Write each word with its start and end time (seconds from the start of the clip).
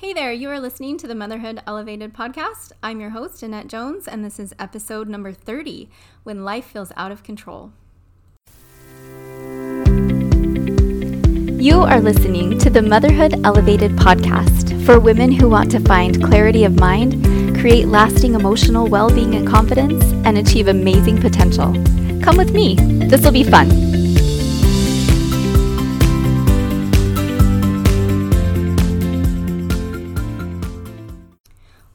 Hey 0.00 0.12
there, 0.12 0.32
you 0.32 0.48
are 0.50 0.60
listening 0.60 0.96
to 0.98 1.08
the 1.08 1.14
Motherhood 1.16 1.60
Elevated 1.66 2.14
podcast. 2.14 2.70
I'm 2.84 3.00
your 3.00 3.10
host, 3.10 3.42
Annette 3.42 3.66
Jones, 3.66 4.06
and 4.06 4.24
this 4.24 4.38
is 4.38 4.54
episode 4.56 5.08
number 5.08 5.32
30 5.32 5.88
When 6.22 6.44
Life 6.44 6.66
Feels 6.66 6.92
Out 6.96 7.10
of 7.10 7.24
Control. 7.24 7.72
You 11.60 11.80
are 11.80 12.00
listening 12.00 12.58
to 12.60 12.70
the 12.70 12.80
Motherhood 12.80 13.44
Elevated 13.44 13.90
podcast 13.96 14.86
for 14.86 15.00
women 15.00 15.32
who 15.32 15.48
want 15.48 15.68
to 15.72 15.80
find 15.80 16.22
clarity 16.22 16.62
of 16.62 16.78
mind, 16.78 17.58
create 17.58 17.88
lasting 17.88 18.34
emotional 18.34 18.86
well 18.86 19.12
being 19.12 19.34
and 19.34 19.48
confidence, 19.48 20.04
and 20.24 20.38
achieve 20.38 20.68
amazing 20.68 21.20
potential. 21.20 21.72
Come 22.22 22.36
with 22.36 22.54
me, 22.54 22.76
this 23.08 23.24
will 23.24 23.32
be 23.32 23.42
fun. 23.42 23.97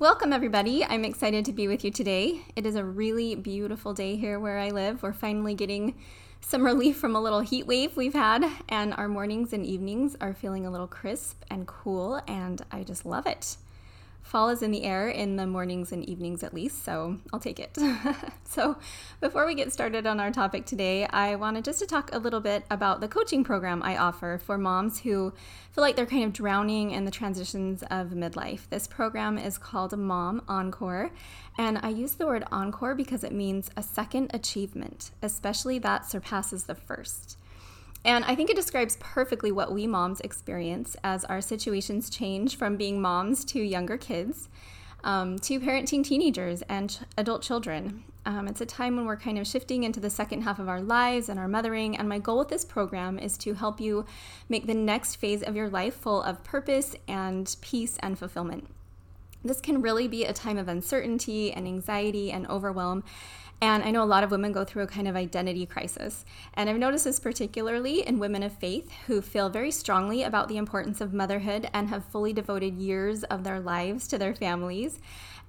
Welcome, 0.04 0.34
everybody. 0.34 0.84
I'm 0.84 1.06
excited 1.06 1.46
to 1.46 1.54
be 1.54 1.70
with 1.70 1.86
you 1.86 1.90
today. 1.90 2.42
It 2.58 2.66
is 2.66 2.76
a 2.76 2.84
really 2.84 3.36
beautiful 3.36 3.94
day 3.94 4.18
here 4.18 4.38
where 4.38 4.60
I 4.60 4.68
live. 4.68 5.02
We're 5.02 5.14
finally 5.14 5.56
getting 5.56 5.96
some 6.42 6.66
relief 6.66 6.98
from 6.98 7.16
a 7.16 7.22
little 7.22 7.40
heat 7.40 7.68
wave 7.68 7.96
we've 7.96 8.14
had, 8.14 8.44
and 8.68 8.94
our 8.96 9.08
mornings 9.08 9.54
and 9.54 9.66
evenings 9.66 10.18
are 10.20 10.34
feeling 10.34 10.66
a 10.66 10.70
little 10.70 10.88
crisp 10.88 11.42
and 11.50 11.66
cool, 11.66 12.22
and 12.28 12.62
I 12.70 12.84
just 12.84 13.06
love 13.06 13.26
it 13.28 13.56
fall 14.34 14.50
is 14.50 14.64
in 14.64 14.72
the 14.72 14.84
air 14.84 15.10
in 15.10 15.36
the 15.36 15.46
mornings 15.46 15.92
and 15.92 16.04
evenings 16.10 16.42
at 16.42 16.56
least, 16.56 16.84
so 16.84 17.18
I'll 17.32 17.40
take 17.40 17.60
it. 17.60 17.78
so, 18.46 18.78
before 19.22 19.46
we 19.46 19.54
get 19.54 19.72
started 19.72 20.08
on 20.08 20.20
our 20.20 20.32
topic 20.32 20.66
today, 20.66 21.06
I 21.06 21.36
wanted 21.36 21.64
just 21.64 21.78
to 21.82 21.86
talk 21.86 22.10
a 22.12 22.18
little 22.18 22.40
bit 22.40 22.66
about 22.72 23.00
the 23.00 23.08
coaching 23.08 23.44
program 23.44 23.84
I 23.84 23.96
offer 23.96 24.40
for 24.44 24.58
moms 24.58 25.02
who 25.02 25.34
feel 25.72 25.84
like 25.84 25.96
they're 25.96 26.08
kind 26.08 26.24
of 26.24 26.34
drowning 26.34 26.90
in 26.90 27.06
the 27.06 27.12
transitions 27.12 27.84
of 27.92 28.08
midlife. 28.08 28.68
This 28.72 28.88
program 28.88 29.38
is 29.38 29.60
called 29.60 29.96
Mom 29.96 30.42
Encore, 30.48 31.12
and 31.56 31.78
I 31.84 31.90
use 31.90 32.16
the 32.16 32.26
word 32.26 32.44
encore 32.52 32.96
because 32.96 33.24
it 33.24 33.34
means 33.34 33.70
a 33.78 33.84
second 33.84 34.32
achievement, 34.34 35.12
especially 35.22 35.78
that 35.78 36.10
surpasses 36.10 36.64
the 36.64 36.74
first. 36.74 37.38
And 38.06 38.26
I 38.26 38.36
think 38.36 38.50
it 38.50 38.56
describes 38.56 38.98
perfectly 39.00 39.52
what 39.52 39.72
we 39.72 39.88
moms 39.88 40.20
experience 40.22 40.98
as 41.04 41.24
our 41.26 41.40
situations 41.40 42.10
change 42.10 42.58
from 42.58 42.76
being 42.76 43.02
moms 43.02 43.46
to 43.46 43.62
younger 43.62 43.98
kids 43.98 44.50
um, 45.04 45.38
to 45.40 45.60
parenting 45.60 46.04
teenagers 46.04 46.62
and 46.64 46.90
ch- 46.90 47.00
adult 47.18 47.42
children. 47.42 48.04
Um, 48.26 48.48
it's 48.48 48.62
a 48.62 48.66
time 48.66 48.96
when 48.96 49.06
we're 49.06 49.18
kind 49.18 49.38
of 49.38 49.46
shifting 49.46 49.84
into 49.84 50.00
the 50.00 50.10
second 50.10 50.44
half 50.44 50.60
of 50.60 50.70
our 50.70 50.82
lives 50.82 51.28
and 51.28 51.38
our 51.38 51.48
mothering. 51.48 51.98
And 51.98 52.08
my 52.08 52.20
goal 52.20 52.40
with 52.40 52.48
this 52.50 52.64
program 52.64 53.20
is 53.20 53.38
to 53.40 53.54
help 53.54 53.82
you 53.82 54.06
make 54.48 54.66
the 54.66 54.74
next 54.74 55.16
phase 55.18 55.44
of 55.44 55.56
your 55.56 55.70
life 55.70 55.96
full 55.96 56.22
of 56.24 56.44
purpose 56.44 56.96
and 57.08 57.54
peace 57.62 57.98
and 58.02 58.18
fulfillment. 58.18 58.68
This 59.44 59.60
can 59.60 59.82
really 59.82 60.08
be 60.08 60.24
a 60.24 60.32
time 60.32 60.58
of 60.58 60.70
uncertainty 60.70 61.52
and 61.52 61.68
anxiety 61.68 62.32
and 62.32 62.48
overwhelm. 62.48 63.04
And 63.64 63.82
I 63.82 63.92
know 63.92 64.04
a 64.04 64.06
lot 64.06 64.26
of 64.26 64.32
women 64.32 64.52
go 64.52 64.66
through 64.66 64.84
a 64.84 64.88
kind 64.88 65.08
of 65.08 65.16
identity 65.16 65.66
crisis. 65.66 66.26
And 66.54 66.70
I've 66.70 66.76
noticed 66.76 67.06
this 67.06 67.18
particularly 67.18 68.06
in 68.06 68.20
women 68.20 68.44
of 68.44 68.52
faith 68.52 68.92
who 69.08 69.22
feel 69.22 69.48
very 69.50 69.72
strongly 69.72 70.22
about 70.22 70.50
the 70.50 70.58
importance 70.58 71.00
of 71.00 71.14
motherhood 71.14 71.70
and 71.74 71.88
have 71.88 72.04
fully 72.04 72.34
devoted 72.34 72.76
years 72.76 73.24
of 73.24 73.46
their 73.46 73.62
lives 73.62 74.06
to 74.10 74.18
their 74.18 74.36
families. 74.36 75.00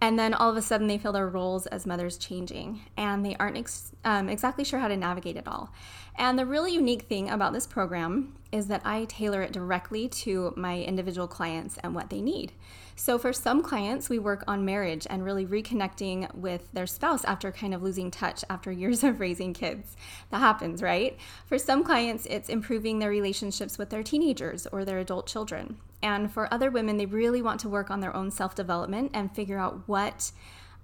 And 0.00 0.16
then 0.16 0.32
all 0.32 0.48
of 0.48 0.56
a 0.56 0.62
sudden, 0.62 0.86
they 0.86 0.96
feel 0.96 1.10
their 1.10 1.26
roles 1.26 1.66
as 1.66 1.86
mothers 1.86 2.16
changing, 2.16 2.82
and 2.96 3.26
they 3.26 3.34
aren't 3.34 3.56
ex- 3.56 3.90
um, 4.04 4.28
exactly 4.28 4.62
sure 4.62 4.78
how 4.78 4.86
to 4.86 4.96
navigate 4.96 5.36
it 5.36 5.48
all. 5.48 5.72
And 6.14 6.38
the 6.38 6.46
really 6.46 6.72
unique 6.72 7.02
thing 7.02 7.28
about 7.28 7.52
this 7.52 7.66
program 7.66 8.36
is 8.52 8.68
that 8.68 8.82
I 8.84 9.06
tailor 9.06 9.42
it 9.42 9.52
directly 9.52 10.08
to 10.08 10.54
my 10.56 10.80
individual 10.80 11.26
clients 11.26 11.78
and 11.82 11.96
what 11.96 12.10
they 12.10 12.20
need. 12.20 12.52
So, 12.96 13.18
for 13.18 13.32
some 13.32 13.62
clients, 13.62 14.08
we 14.08 14.20
work 14.20 14.44
on 14.46 14.64
marriage 14.64 15.06
and 15.10 15.24
really 15.24 15.44
reconnecting 15.44 16.32
with 16.34 16.70
their 16.72 16.86
spouse 16.86 17.24
after 17.24 17.50
kind 17.50 17.74
of 17.74 17.82
losing 17.82 18.10
touch 18.10 18.44
after 18.48 18.70
years 18.72 19.02
of 19.02 19.20
raising 19.20 19.52
kids. 19.52 19.96
That 20.30 20.38
happens, 20.38 20.80
right? 20.80 21.18
For 21.46 21.58
some 21.58 21.82
clients, 21.82 22.26
it's 22.26 22.48
improving 22.48 22.98
their 22.98 23.10
relationships 23.10 23.78
with 23.78 23.90
their 23.90 24.04
teenagers 24.04 24.66
or 24.68 24.84
their 24.84 24.98
adult 24.98 25.26
children. 25.26 25.78
And 26.02 26.32
for 26.32 26.52
other 26.52 26.70
women, 26.70 26.96
they 26.96 27.06
really 27.06 27.42
want 27.42 27.60
to 27.60 27.68
work 27.68 27.90
on 27.90 28.00
their 28.00 28.14
own 28.14 28.30
self 28.30 28.54
development 28.54 29.10
and 29.14 29.34
figure 29.34 29.58
out 29.58 29.82
what. 29.86 30.30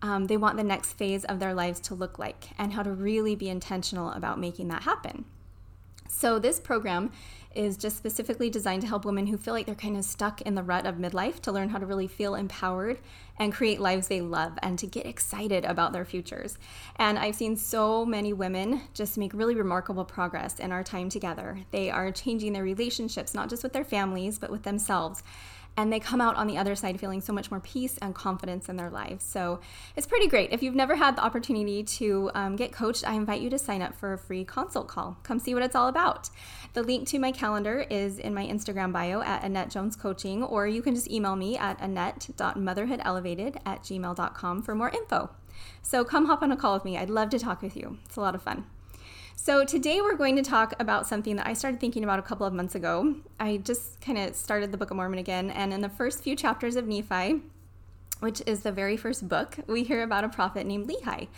Um, 0.03 0.28
they 0.28 0.38
want 0.38 0.56
the 0.56 0.65
next 0.65 0.94
phase 0.94 1.27
of 1.27 1.41
their 1.41 1.53
lives 1.53 1.78
to 1.81 1.94
look 1.94 2.19
like 2.19 2.48
and 2.56 2.72
how 2.72 2.82
to 2.82 2.91
really 2.91 3.37
be 3.37 3.50
intentional 3.50 4.10
about 4.12 4.41
making 4.41 4.69
that 4.69 4.84
happen. 4.84 5.27
So, 6.09 6.38
this 6.38 6.59
program 6.59 7.12
is 7.55 7.77
just 7.77 7.97
specifically 7.97 8.49
designed 8.49 8.83
to 8.83 8.88
help 8.88 9.05
women 9.05 9.27
who 9.27 9.37
feel 9.37 9.55
like 9.55 9.66
they're 9.66 9.75
kind 9.75 9.97
of 9.97 10.05
stuck 10.05 10.41
in 10.43 10.55
the 10.55 10.62
rut 10.62 10.87
of 10.87 10.97
midlife 10.97 11.41
to 11.41 11.50
learn 11.50 11.69
how 11.69 11.78
to 11.78 11.87
really 11.87 12.06
feel 12.06 12.34
empowered 12.34 12.99
and 13.38 13.53
create 13.53 13.81
lives 13.81 14.09
they 14.09 14.21
love 14.21 14.53
and 14.62 14.78
to 14.78 14.87
get 14.87 15.06
excited 15.06 15.65
about 15.65 15.93
their 15.93 16.05
futures. 16.05 16.59
And 16.97 17.19
I've 17.19 17.34
seen 17.34 17.56
so 17.56 18.05
many 18.06 18.33
women 18.33 18.83
just 18.94 19.19
make 19.19 19.34
really 19.34 19.56
remarkable 19.56 20.05
progress 20.05 20.60
in 20.60 20.71
our 20.71 20.84
time 20.84 21.09
together. 21.09 21.60
They 21.71 21.91
are 21.91 22.12
changing 22.12 22.53
their 22.53 22.62
relationships, 22.62 23.34
not 23.34 23.50
just 23.50 23.62
with 23.62 23.72
their 23.72 23.84
families, 23.84 24.39
but 24.39 24.50
with 24.50 24.62
themselves 24.62 25.22
and 25.76 25.92
they 25.92 26.00
come 26.00 26.20
out 26.20 26.36
on 26.36 26.47
the 26.47 26.58
other 26.58 26.75
side 26.75 27.00
feeling 27.00 27.20
so 27.20 27.32
much 27.32 27.50
more 27.50 27.60
peace 27.60 27.97
and 27.98 28.14
confidence 28.14 28.69
in 28.69 28.76
their 28.76 28.91
lives. 28.91 29.25
So 29.25 29.60
it's 29.97 30.06
pretty 30.06 30.26
great. 30.26 30.53
If 30.53 30.62
you've 30.62 30.75
never 30.75 30.97
had 30.97 31.16
the 31.16 31.25
opportunity 31.25 31.82
to 31.82 32.31
um, 32.34 32.56
get 32.56 32.72
coached, 32.72 33.08
I 33.08 33.14
invite 33.14 33.41
you 33.41 33.50
to 33.50 33.58
sign 33.58 33.82
up 33.82 33.94
for 33.94 34.12
a 34.12 34.19
free 34.19 34.44
consult 34.44 34.88
call. 34.88 35.19
Come 35.22 35.38
see 35.38 35.54
what 35.54 35.62
it's 35.62 35.76
all 35.76 35.88
about. 35.88 36.30
The 36.75 36.82
link 36.82 37.09
to 37.09 37.19
my 37.19 37.32
calendar 37.32 37.86
is 37.91 38.19
in 38.19 38.34
my 38.34 38.47
Instagram 38.47 38.92
bio 38.92 39.22
at 39.22 39.42
Annette 39.42 39.70
Jones 39.70 39.97
Coaching, 39.97 40.42
or 40.42 40.66
you 40.66 40.82
can 40.82 40.94
just 40.94 41.10
email 41.10 41.36
me 41.36 41.56
at 41.56 41.80
annette.motherhoodelevated 41.80 43.56
at 43.64 43.82
gmail.com 43.82 44.62
for 44.62 44.75
more 44.75 44.91
info. 44.91 45.30
So 45.82 46.04
come 46.04 46.26
hop 46.26 46.42
on 46.42 46.53
a 46.53 46.56
call 46.56 46.75
with 46.75 46.84
me. 46.84 46.97
I'd 46.97 47.10
love 47.10 47.30
to 47.30 47.38
talk 47.38 47.62
with 47.62 47.76
you. 47.76 47.98
It's 48.06 48.16
a 48.16 48.20
lot 48.20 48.34
of 48.34 48.42
fun. 48.42 48.66
So, 49.43 49.65
today 49.65 50.03
we're 50.03 50.17
going 50.17 50.37
to 50.37 50.43
talk 50.43 50.75
about 50.78 51.06
something 51.06 51.37
that 51.37 51.47
I 51.47 51.55
started 51.55 51.81
thinking 51.81 52.05
about 52.05 52.19
a 52.19 52.23
couple 52.23 52.47
of 52.47 52.53
months 52.53 52.75
ago. 52.75 53.17
I 53.41 53.56
just 53.56 53.99
kind 54.03 54.19
of 54.19 54.37
started 54.37 54.71
the 54.71 54.77
Book 54.77 54.91
of 54.91 54.99
Mormon 54.99 55.19
again, 55.19 55.51
and 55.51 55.73
in 55.73 55.81
the 55.81 55.89
first 55.89 56.23
few 56.23 56.37
chapters 56.37 56.77
of 56.77 56.87
Nephi, 56.87 57.41
which 58.19 58.43
is 58.45 58.61
the 58.61 58.71
very 58.71 58.99
first 58.99 59.31
book, 59.31 59.56
we 59.67 59.83
hear 59.83 60.03
about 60.03 60.25
a 60.25 60.28
prophet 60.28 60.67
named 60.67 60.91
Lehi 60.91 61.28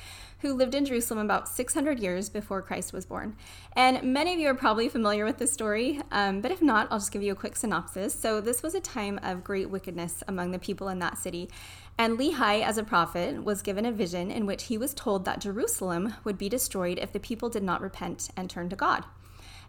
who 0.40 0.52
lived 0.52 0.74
in 0.74 0.84
Jerusalem 0.84 1.24
about 1.24 1.48
600 1.48 2.00
years 2.00 2.28
before 2.28 2.60
Christ 2.60 2.92
was 2.92 3.06
born. 3.06 3.36
And 3.74 4.12
many 4.12 4.34
of 4.34 4.40
you 4.40 4.48
are 4.48 4.54
probably 4.54 4.88
familiar 4.88 5.24
with 5.24 5.38
this 5.38 5.52
story, 5.52 6.00
um, 6.10 6.40
but 6.40 6.50
if 6.50 6.60
not, 6.60 6.88
I'll 6.90 6.98
just 6.98 7.12
give 7.12 7.22
you 7.22 7.30
a 7.30 7.36
quick 7.36 7.54
synopsis. 7.54 8.12
So, 8.12 8.40
this 8.40 8.64
was 8.64 8.74
a 8.74 8.80
time 8.80 9.20
of 9.22 9.44
great 9.44 9.70
wickedness 9.70 10.24
among 10.26 10.50
the 10.50 10.58
people 10.58 10.88
in 10.88 10.98
that 10.98 11.18
city. 11.18 11.48
And 11.98 12.18
Lehi, 12.18 12.62
as 12.62 12.78
a 12.78 12.84
prophet, 12.84 13.44
was 13.44 13.62
given 13.62 13.86
a 13.86 13.92
vision 13.92 14.30
in 14.30 14.46
which 14.46 14.64
he 14.64 14.78
was 14.78 14.94
told 14.94 15.24
that 15.24 15.40
Jerusalem 15.40 16.14
would 16.24 16.38
be 16.38 16.48
destroyed 16.48 16.98
if 16.98 17.12
the 17.12 17.20
people 17.20 17.48
did 17.48 17.62
not 17.62 17.80
repent 17.80 18.30
and 18.36 18.48
turn 18.48 18.68
to 18.70 18.76
God. 18.76 19.04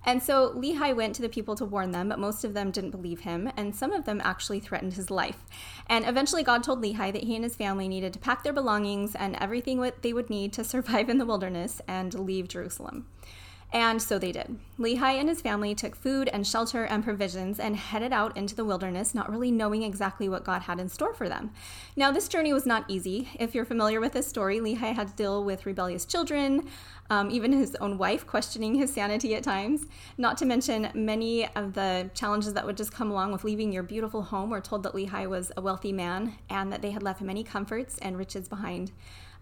And 0.06 0.22
so 0.22 0.54
Lehi 0.54 0.96
went 0.96 1.16
to 1.16 1.22
the 1.22 1.30
people 1.30 1.56
to 1.56 1.66
warn 1.66 1.92
them, 1.92 2.10
but 2.10 2.20
most 2.20 2.44
of 2.44 2.54
them 2.54 2.72
didn't 2.72 2.92
believe 2.92 3.22
him, 3.22 3.50
and 3.56 3.74
some 3.74 3.94
of 3.94 4.06
them 4.06 4.22
actually 4.24 4.60
threatened 4.60 4.94
his 4.94 5.10
life. 5.10 5.46
And 5.88 6.06
eventually, 6.06 6.44
God 6.44 6.64
told 6.64 6.82
Lehi 6.82 7.14
that 7.14 7.24
he 7.24 7.36
and 7.36 7.44
his 7.44 7.56
family 7.56 7.88
needed 7.88 8.12
to 8.14 8.20
pack 8.20 8.44
their 8.44 8.52
belongings 8.54 9.16
and 9.16 9.38
everything 9.40 9.92
they 10.02 10.14
would 10.14 10.30
need 10.30 10.52
to 10.54 10.64
survive 10.64 11.10
in 11.10 11.20
the 11.20 11.26
wilderness 11.26 11.82
and 11.88 12.14
leave 12.14 12.48
Jerusalem. 12.48 13.08
And 13.74 14.00
so 14.00 14.20
they 14.20 14.32
did. 14.32 14.60
Lehi 14.78 15.20
and 15.20 15.28
his 15.28 15.42
family 15.42 15.74
took 15.74 15.96
food 15.96 16.30
and 16.32 16.46
shelter 16.46 16.84
and 16.84 17.04
provisions 17.04 17.60
and 17.60 17.76
headed 17.76 18.14
out 18.14 18.38
into 18.38 18.54
the 18.54 18.64
wilderness, 18.64 19.16
not 19.16 19.32
really 19.32 19.50
knowing 19.50 19.82
exactly 19.82 20.30
what 20.30 20.44
God 20.44 20.62
had 20.62 20.80
in 20.80 20.90
store 20.90 21.16
for 21.16 21.28
them. 21.28 21.52
Now, 21.96 22.12
this 22.12 22.28
journey 22.28 22.54
was 22.54 22.68
not 22.68 22.86
easy. 22.88 23.30
If 23.40 23.56
you're 23.56 23.66
familiar 23.66 24.00
with 24.00 24.14
this 24.14 24.28
story, 24.28 24.60
Lehi 24.60 24.94
had 24.94 25.08
to 25.08 25.16
deal 25.16 25.44
with 25.44 25.66
rebellious 25.66 26.06
children, 26.06 26.68
um, 27.10 27.32
even 27.32 27.52
his 27.52 27.76
own 27.82 27.98
wife 27.98 28.28
questioning 28.28 28.76
his 28.76 28.94
sanity 28.94 29.34
at 29.34 29.42
times, 29.44 29.88
not 30.20 30.38
to 30.38 30.46
mention 30.46 30.92
many 30.94 31.48
of 31.56 31.74
the 31.74 32.12
challenges 32.14 32.54
that 32.54 32.68
would 32.68 32.78
just 32.78 32.94
come 32.94 33.10
along 33.10 33.32
with 33.32 33.44
leaving 33.44 33.72
your 33.72 33.84
beautiful 33.84 34.22
home. 34.22 34.52
We're 34.52 34.62
told 34.62 34.84
that 34.84 34.94
Lehi 34.94 35.28
was 35.28 35.52
a 35.58 35.62
wealthy 35.62 35.92
man 35.92 36.36
and 36.48 36.72
that 36.72 36.84
they 36.84 36.92
had 36.92 37.02
left 37.02 37.22
many 37.22 37.44
comforts 37.44 37.98
and 38.04 38.20
riches 38.20 38.48
behind. 38.48 38.92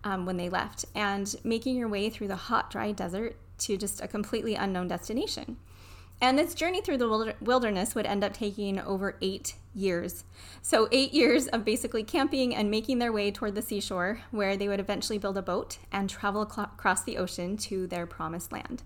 Um, 0.04 0.26
when 0.26 0.36
they 0.36 0.50
left, 0.50 0.86
and 0.96 1.36
making 1.44 1.76
your 1.76 1.88
way 1.88 2.10
through 2.10 2.30
the 2.30 2.36
hot, 2.36 2.72
dry 2.72 2.92
desert 2.92 3.36
to 3.62 3.78
just 3.78 4.02
a 4.02 4.08
completely 4.08 4.56
unknown 4.56 4.88
destination. 4.88 5.58
And 6.24 6.38
this 6.38 6.54
journey 6.54 6.82
through 6.82 7.00
the 7.00 7.36
wilderness 7.42 7.96
would 7.96 8.06
end 8.06 8.24
up 8.24 8.34
taking 8.34 8.80
over 8.80 9.18
eight 9.22 9.56
years. 9.74 10.24
So, 10.62 10.88
eight 10.92 11.14
years 11.14 11.48
of 11.48 11.66
basically 11.66 12.04
camping 12.04 12.54
and 12.54 12.70
making 12.70 13.00
their 13.00 13.12
way 13.12 13.32
toward 13.32 13.56
the 13.56 13.62
seashore, 13.64 14.22
where 14.30 14.56
they 14.56 14.68
would 14.68 14.80
eventually 14.80 15.18
build 15.18 15.38
a 15.38 15.42
boat 15.42 15.80
and 15.92 16.08
travel 16.08 16.44
across 16.44 17.04
the 17.04 17.18
ocean 17.18 17.58
to 17.58 17.88
their 17.88 18.06
promised 18.06 18.52
land. 18.52 18.84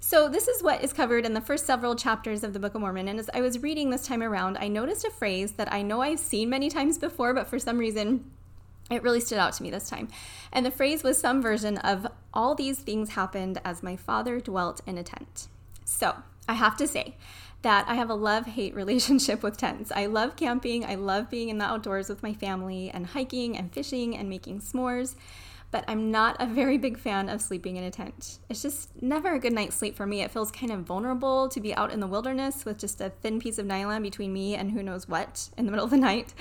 So, 0.00 0.28
this 0.28 0.48
is 0.48 0.60
what 0.60 0.82
is 0.82 0.92
covered 0.92 1.24
in 1.24 1.34
the 1.34 1.40
first 1.40 1.66
several 1.66 1.94
chapters 1.94 2.42
of 2.42 2.52
the 2.52 2.58
Book 2.58 2.74
of 2.74 2.80
Mormon. 2.80 3.06
And 3.06 3.20
as 3.20 3.30
I 3.32 3.42
was 3.42 3.62
reading 3.62 3.90
this 3.90 4.06
time 4.08 4.22
around, 4.22 4.58
I 4.58 4.66
noticed 4.66 5.04
a 5.04 5.10
phrase 5.10 5.52
that 5.52 5.72
I 5.72 5.82
know 5.82 6.00
I've 6.00 6.18
seen 6.18 6.50
many 6.50 6.68
times 6.68 6.98
before, 6.98 7.32
but 7.32 7.46
for 7.46 7.60
some 7.60 7.78
reason, 7.78 8.32
it 8.90 9.02
really 9.02 9.20
stood 9.20 9.38
out 9.38 9.52
to 9.54 9.62
me 9.62 9.70
this 9.70 9.88
time. 9.88 10.08
And 10.52 10.66
the 10.66 10.70
phrase 10.70 11.02
was 11.02 11.18
some 11.18 11.40
version 11.40 11.78
of 11.78 12.06
all 12.34 12.54
these 12.54 12.78
things 12.78 13.10
happened 13.10 13.60
as 13.64 13.82
my 13.82 13.96
father 13.96 14.40
dwelt 14.40 14.80
in 14.86 14.98
a 14.98 15.02
tent. 15.02 15.48
So 15.84 16.14
I 16.48 16.54
have 16.54 16.76
to 16.78 16.86
say, 16.86 17.16
that 17.62 17.86
I 17.88 17.94
have 17.94 18.10
a 18.10 18.14
love 18.14 18.46
hate 18.46 18.74
relationship 18.82 19.42
with 19.42 19.56
tents. 19.56 19.90
I 19.94 20.06
love 20.06 20.36
camping, 20.36 20.84
I 20.84 20.96
love 20.96 21.30
being 21.30 21.48
in 21.48 21.58
the 21.58 21.64
outdoors 21.64 22.08
with 22.08 22.22
my 22.22 22.34
family 22.34 22.90
and 22.90 23.06
hiking 23.06 23.56
and 23.56 23.72
fishing 23.72 24.16
and 24.16 24.28
making 24.28 24.60
s'mores, 24.60 25.14
but 25.70 25.84
I'm 25.88 26.10
not 26.10 26.36
a 26.38 26.46
very 26.46 26.76
big 26.76 26.98
fan 26.98 27.28
of 27.28 27.40
sleeping 27.40 27.76
in 27.76 27.84
a 27.84 27.90
tent. 27.90 28.38
It's 28.50 28.60
just 28.60 28.90
never 29.00 29.34
a 29.34 29.38
good 29.38 29.54
night's 29.54 29.76
sleep 29.76 29.96
for 29.96 30.06
me. 30.06 30.20
It 30.20 30.30
feels 30.30 30.50
kind 30.50 30.70
of 30.70 30.80
vulnerable 30.80 31.48
to 31.48 31.60
be 31.60 31.74
out 31.74 31.92
in 31.92 32.00
the 32.00 32.06
wilderness 32.06 32.64
with 32.64 32.78
just 32.78 33.00
a 33.00 33.10
thin 33.10 33.40
piece 33.40 33.58
of 33.58 33.64
nylon 33.64 34.02
between 34.02 34.32
me 34.32 34.54
and 34.54 34.72
who 34.72 34.82
knows 34.82 35.08
what 35.08 35.48
in 35.56 35.64
the 35.64 35.70
middle 35.70 35.84
of 35.84 35.90
the 35.90 35.96
night. 35.96 36.34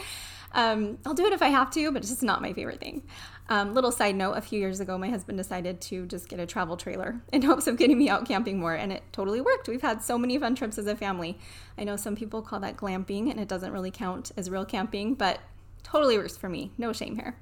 Um, 0.53 0.98
I'll 1.06 1.13
do 1.13 1.25
it 1.25 1.33
if 1.33 1.42
I 1.42 1.48
have 1.48 1.71
to, 1.71 1.92
but 1.92 2.01
it's 2.01 2.09
just 2.09 2.24
not 2.24 2.42
my 2.42 2.53
favorite 2.53 2.80
thing. 2.80 3.03
Um, 3.50 3.74
little 3.74 3.92
side 3.92 4.15
note 4.15 4.33
a 4.33 4.42
few 4.42 4.59
years 4.59 4.80
ago, 4.80 4.98
my 4.98 5.09
husband 5.09 5.38
decided 5.38 5.81
to 5.81 6.06
just 6.06 6.30
get 6.30 6.39
a 6.39 6.45
travel 6.45 6.77
trailer 6.77 7.21
in 7.33 7.42
hopes 7.42 7.68
of 7.68 7.77
getting 7.77 7.98
me 7.98 8.09
out 8.09 8.25
camping 8.25 8.59
more, 8.59 8.74
and 8.74 8.92
it 8.92 9.03
totally 9.12 9.42
worked. 9.42 9.68
We've 9.68 9.81
had 9.81 10.01
so 10.01 10.18
many 10.18 10.38
fun 10.38 10.56
trips 10.56 10.77
as 10.77 10.88
a 10.88 10.95
family. 10.95 11.38
I 11.77 11.83
know 11.83 11.95
some 11.95 12.15
people 12.15 12.42
call 12.42 12.59
that 12.62 12.77
glamping, 12.77 13.30
and 13.30 13.39
it 13.39 13.48
doesn't 13.48 13.71
really 13.71 13.92
count 13.92 14.31
as 14.38 14.50
real 14.50 14.65
camping, 14.65 15.15
but 15.15 15.39
totally 15.83 16.18
works 16.18 16.38
for 16.38 16.50
me. 16.50 16.72
No 16.78 16.94
shame 16.94 17.16
here. 17.16 17.36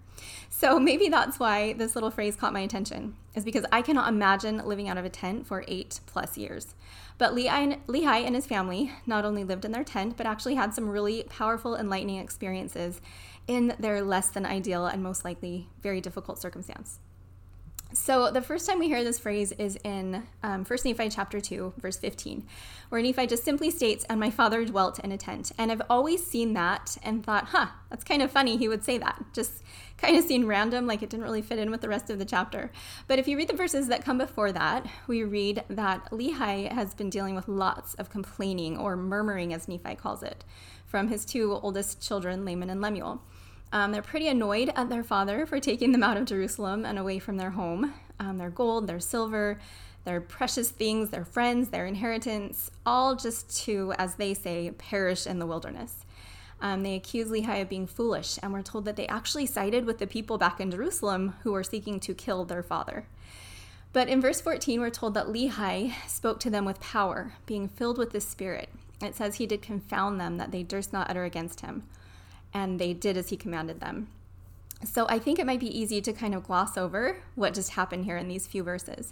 So 0.50 0.80
maybe 0.80 1.08
that's 1.08 1.40
why 1.40 1.74
this 1.74 1.96
little 1.96 2.12
phrase 2.12 2.36
caught 2.36 2.52
my 2.52 2.60
attention, 2.60 3.16
is 3.36 3.46
because 3.46 3.66
I 3.72 3.82
cannot 3.82 4.10
imagine 4.10 4.58
living 4.66 4.90
out 4.90 4.98
of 4.98 5.06
a 5.06 5.10
tent 5.10 5.48
for 5.48 5.64
eight 5.68 6.02
plus 6.06 6.38
years. 6.38 6.76
But 7.18 7.34
Lehi, 7.34 8.26
and 8.26 8.36
his 8.36 8.46
family 8.46 8.92
not 9.06 9.24
only 9.24 9.44
lived 9.44 9.64
in 9.64 9.72
their 9.72 9.84
tent, 9.84 10.18
but 10.18 10.26
actually 10.26 10.56
had 10.56 10.74
some 10.74 10.90
really 10.90 11.24
powerful, 11.24 11.76
enlightening 11.76 12.20
experiences 12.20 13.00
in 13.48 13.76
their 13.80 14.02
less 14.02 14.30
than 14.30 14.46
ideal 14.46 14.86
and 14.86 15.02
most 15.02 15.24
likely 15.24 15.70
very 15.82 16.02
difficult 16.02 16.40
circumstance. 16.40 17.00
So, 17.92 18.30
the 18.30 18.42
first 18.42 18.70
time 18.70 18.78
we 18.78 18.86
hear 18.86 19.04
this 19.04 19.18
phrase 19.18 19.52
is 19.54 19.76
in 19.84 20.22
um, 20.44 20.64
1 20.64 20.80
Nephi 20.86 21.10
chapter 21.10 21.40
2, 21.40 21.74
verse 21.78 21.98
15, 21.98 22.46
where 22.90 23.02
Nephi 23.02 23.26
just 23.26 23.44
simply 23.44 23.72
states, 23.72 24.06
And 24.08 24.20
my 24.20 24.30
father 24.30 24.64
dwelt 24.64 25.00
in 25.00 25.12
a 25.12 25.18
tent. 25.18 25.52
And 25.58 25.72
I've 25.72 25.82
always 25.90 26.24
seen 26.24 26.54
that 26.54 26.98
and 27.02 27.26
thought, 27.26 27.46
huh, 27.46 27.70
that's 27.90 28.04
kind 28.04 28.22
of 28.22 28.30
funny 28.30 28.58
he 28.58 28.68
would 28.68 28.84
say 28.84 29.00
that. 29.00 29.26
Just 29.34 29.64
kind 29.98 30.16
of 30.16 30.24
seemed 30.24 30.46
random, 30.48 30.86
like 30.86 31.02
it 31.02 31.10
didn't 31.10 31.24
really 31.24 31.42
fit 31.42 31.58
in 31.58 31.72
with 31.72 31.82
the 31.82 31.90
rest 31.90 32.12
of 32.12 32.20
the 32.20 32.26
chapter. 32.26 32.72
But 33.08 33.18
if 33.18 33.28
you 33.28 33.36
read 33.36 33.50
the 33.50 33.58
verses 33.58 33.88
that 33.88 34.06
come 34.06 34.20
before 34.20 34.52
that, 34.52 34.86
we 35.08 35.24
read 35.24 35.64
that 35.68 36.12
Lehi 36.12 36.72
has 36.72 36.94
been 36.94 37.10
dealing 37.10 37.34
with 37.34 37.48
lots 37.48 37.96
of 37.96 38.12
complaining 38.12 38.78
or 38.78 38.96
murmuring, 38.96 39.52
as 39.52 39.68
Nephi 39.68 39.96
calls 39.96 40.22
it, 40.22 40.44
from 40.86 41.08
his 41.08 41.26
two 41.26 41.54
oldest 41.54 42.06
children, 42.06 42.46
Laman 42.46 42.70
and 42.70 42.82
Lemuel. 42.82 43.24
Um, 43.72 43.92
they're 43.92 44.02
pretty 44.02 44.28
annoyed 44.28 44.72
at 44.76 44.90
their 44.90 45.04
father 45.04 45.46
for 45.46 45.60
taking 45.60 45.92
them 45.92 46.04
out 46.04 46.18
of 46.18 46.26
Jerusalem 46.26 46.86
and 46.86 46.98
away 46.98 47.20
from 47.20 47.38
their 47.38 47.52
home, 47.52 47.94
um, 48.20 48.38
their 48.38 48.50
gold, 48.50 48.88
their 48.88 49.00
silver, 49.00 49.60
their 50.06 50.22
precious 50.22 50.72
things, 50.72 51.10
their 51.12 51.26
friends, 51.26 51.70
their 51.70 51.86
inheritance, 51.86 52.72
all 52.86 53.16
just 53.16 53.56
to, 53.66 53.94
as 53.98 54.16
they 54.16 54.34
say, 54.34 54.72
perish 54.72 55.28
in 55.28 55.38
the 55.38 55.46
wilderness. 55.46 56.06
Um, 56.62 56.84
they 56.84 56.96
accuse 56.96 57.30
Lehi 57.30 57.62
of 57.62 57.70
being 57.70 57.88
foolish, 57.88 58.40
and 58.42 58.52
we're 58.52 58.64
told 58.64 58.86
that 58.86 58.96
they 58.96 59.08
actually 59.08 59.46
sided 59.46 59.86
with 59.86 60.00
the 60.00 60.08
people 60.08 60.38
back 60.38 60.60
in 60.60 60.72
Jerusalem 60.72 61.36
who 61.44 61.52
were 61.52 61.64
seeking 61.64 62.00
to 62.02 62.14
kill 62.14 62.46
their 62.46 62.64
father. 62.64 63.06
But 63.94 64.10
in 64.10 64.20
verse 64.20 64.42
14, 64.42 64.82
we're 64.82 64.90
told 64.90 65.14
that 65.14 65.28
Lehi 65.28 65.94
spoke 66.08 66.40
to 66.42 66.50
them 66.50 66.66
with 66.66 66.82
power, 66.82 67.34
being 67.46 67.68
filled 67.70 67.98
with 67.98 68.12
the 68.12 68.22
Spirit. 68.22 68.70
It 69.02 69.16
says 69.16 69.36
he 69.36 69.46
did 69.46 69.62
confound 69.62 70.20
them, 70.20 70.38
that 70.38 70.52
they 70.52 70.64
durst 70.64 70.92
not 70.92 71.10
utter 71.10 71.24
against 71.24 71.62
him 71.62 71.84
and 72.54 72.80
they 72.80 72.94
did 72.94 73.18
as 73.18 73.30
he 73.30 73.38
commanded 73.38 73.80
them. 73.80 74.08
So 74.84 75.06
I 75.10 75.20
think 75.20 75.40
it 75.40 75.46
might 75.46 75.60
be 75.60 75.78
easy 75.78 76.00
to 76.02 76.14
kind 76.14 76.34
of 76.34 76.46
gloss 76.46 76.78
over 76.78 77.18
what 77.36 77.54
just 77.54 77.72
happened 77.72 78.06
here 78.06 78.16
in 78.18 78.30
these 78.30 78.48
few 78.48 78.64
verses. 78.64 79.12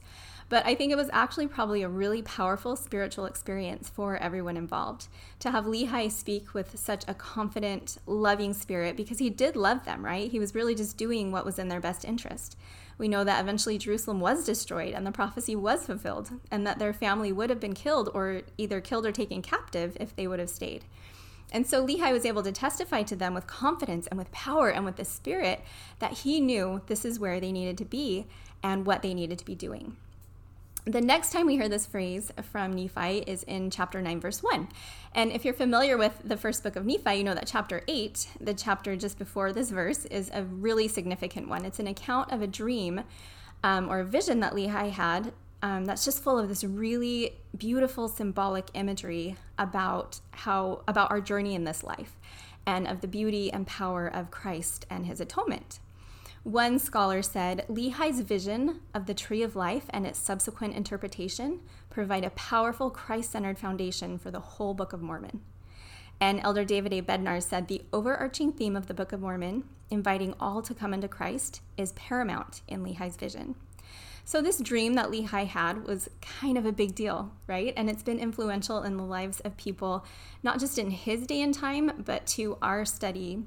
But 0.50 0.66
I 0.66 0.76
think 0.76 0.94
it 0.94 0.98
was 0.98 1.10
actually 1.12 1.48
probably 1.48 1.84
a 1.84 1.90
really 1.90 2.22
powerful 2.22 2.78
spiritual 2.78 3.26
experience 3.26 3.90
for 3.90 4.16
everyone 4.16 4.56
involved 4.56 5.10
to 5.40 5.52
have 5.52 5.66
Lehi 5.66 6.10
speak 6.10 6.54
with 6.54 6.80
such 6.80 7.04
a 7.06 7.14
confident, 7.14 7.98
loving 8.06 8.54
spirit 8.54 8.96
because 8.96 9.20
he 9.20 9.30
did 9.30 9.58
love 9.58 9.84
them, 9.84 10.06
right? 10.06 10.32
He 10.32 10.40
was 10.40 10.56
really 10.56 10.74
just 10.74 10.96
doing 10.96 11.34
what 11.34 11.44
was 11.44 11.60
in 11.60 11.68
their 11.68 11.82
best 11.82 12.06
interest. 12.06 12.56
We 12.98 13.10
know 13.10 13.26
that 13.26 13.42
eventually 13.42 13.78
Jerusalem 13.78 14.22
was 14.22 14.46
destroyed 14.46 14.94
and 14.94 15.06
the 15.06 15.12
prophecy 15.12 15.56
was 15.56 15.86
fulfilled, 15.86 16.32
and 16.50 16.66
that 16.66 16.80
their 16.80 16.94
family 16.94 17.32
would 17.34 17.50
have 17.50 17.60
been 17.60 17.76
killed 17.76 18.10
or 18.14 18.42
either 18.58 18.80
killed 18.80 19.06
or 19.06 19.12
taken 19.12 19.42
captive 19.42 19.98
if 20.00 20.16
they 20.16 20.28
would 20.28 20.40
have 20.40 20.50
stayed. 20.50 20.86
And 21.52 21.66
so 21.66 21.86
Lehi 21.86 22.12
was 22.12 22.26
able 22.26 22.44
to 22.44 22.52
testify 22.52 23.04
to 23.04 23.16
them 23.16 23.34
with 23.34 23.48
confidence 23.48 24.08
and 24.08 24.18
with 24.18 24.32
power 24.32 24.70
and 24.70 24.84
with 24.84 24.98
the 24.98 25.06
spirit 25.06 25.62
that 26.00 26.20
he 26.20 26.42
knew 26.42 26.82
this 26.88 27.06
is 27.06 27.20
where 27.20 27.40
they 27.40 27.52
needed 27.52 27.78
to 27.78 27.86
be 27.86 28.28
and 28.62 28.86
what 28.86 29.02
they 29.02 29.14
needed 29.14 29.40
to 29.40 29.46
be 29.46 29.56
doing. 29.56 29.96
The 30.86 31.02
next 31.02 31.34
time 31.34 31.48
we 31.48 31.56
hear 31.56 31.68
this 31.68 31.86
phrase 31.86 32.32
from 32.42 32.72
Nephi 32.72 33.18
is 33.28 33.44
in 33.44 33.70
chapter 33.70 34.02
9, 34.02 34.22
verse 34.22 34.42
1. 34.42 34.70
And 35.14 35.34
if 35.34 35.44
you're 35.44 35.54
familiar 35.54 35.98
with 35.98 36.22
the 36.24 36.38
first 36.38 36.64
book 36.64 36.78
of 36.78 36.86
Nephi, 36.86 37.16
you 37.16 37.24
know 37.26 37.34
that 37.34 37.46
chapter 37.46 37.82
8, 37.90 38.30
the 38.40 38.54
chapter 38.54 38.96
just 38.96 39.20
before 39.20 39.52
this 39.52 39.70
verse, 39.70 40.06
is 40.06 40.32
a 40.34 40.44
really 40.44 40.88
significant 40.88 41.50
one. 41.50 41.66
It's 41.66 41.80
an 41.80 41.88
account 41.88 42.32
of 42.32 42.42
a 42.42 42.48
dream 42.48 43.04
um, 43.64 43.90
or 43.90 44.00
a 44.00 44.06
vision 44.06 44.40
that 44.40 44.54
Lehi 44.54 44.92
had 44.92 45.34
um, 45.62 45.86
that's 45.86 46.06
just 46.06 46.24
full 46.24 46.38
of 46.38 46.50
this 46.50 46.64
really 46.64 47.38
beautiful 47.58 48.08
symbolic 48.08 48.68
imagery 48.74 49.36
about 49.58 50.20
how 50.32 50.84
about 50.88 51.10
our 51.10 51.22
journey 51.22 51.56
in 51.56 51.64
this 51.64 51.84
life 51.84 52.18
and 52.66 52.88
of 52.88 53.02
the 53.02 53.08
beauty 53.08 53.52
and 53.52 53.66
power 53.66 54.08
of 54.08 54.30
Christ 54.30 54.86
and 54.90 55.06
his 55.06 55.20
atonement. 55.20 55.80
One 56.44 56.80
scholar 56.80 57.22
said 57.22 57.66
Lehi's 57.68 58.22
vision 58.22 58.82
of 58.94 59.06
the 59.06 59.14
tree 59.14 59.44
of 59.44 59.56
life 59.56 59.86
and 59.90 60.06
its 60.06 60.20
subsequent 60.20 60.76
interpretation 60.76 61.60
provide 61.90 62.24
a 62.24 62.30
powerful 62.32 62.90
Christ 62.90 63.32
centered 63.32 63.60
foundation 63.60 64.18
for 64.18 64.32
the 64.32 64.40
whole 64.40 64.74
Book 64.74 64.94
of 64.94 65.02
Mormon. 65.02 65.42
And 66.20 66.40
Elder 66.42 66.64
David 66.64 66.94
A. 66.94 67.02
Bednar 67.02 67.44
said 67.44 67.68
the 67.68 67.84
overarching 67.92 68.52
theme 68.52 68.76
of 68.76 68.88
the 68.88 68.94
Book 68.94 69.12
of 69.12 69.22
Mormon, 69.22 69.66
inviting 69.90 70.36
all 70.40 70.62
to 70.62 70.74
come 70.74 70.94
into 70.94 71.08
Christ, 71.08 71.62
is 71.76 71.92
paramount 71.94 72.62
in 72.68 72.84
Lehi's 72.84 73.18
vision. 73.18 73.56
So, 74.28 74.42
this 74.42 74.60
dream 74.60 74.96
that 74.96 75.10
Lehi 75.10 75.48
had 75.48 75.86
was 75.86 76.10
kind 76.20 76.58
of 76.58 76.66
a 76.66 76.74
big 76.74 76.94
deal, 76.94 77.32
right? 77.48 77.74
And 77.78 77.90
it's 77.90 78.04
been 78.04 78.20
influential 78.20 78.84
in 78.84 78.98
the 78.98 79.04
lives 79.04 79.40
of 79.40 79.56
people, 79.56 80.04
not 80.44 80.60
just 80.60 80.78
in 80.78 80.92
his 80.92 81.26
day 81.26 81.42
and 81.42 81.54
time, 81.54 82.04
but 82.04 82.28
to 82.36 82.58
our 82.62 82.84
study 82.84 83.46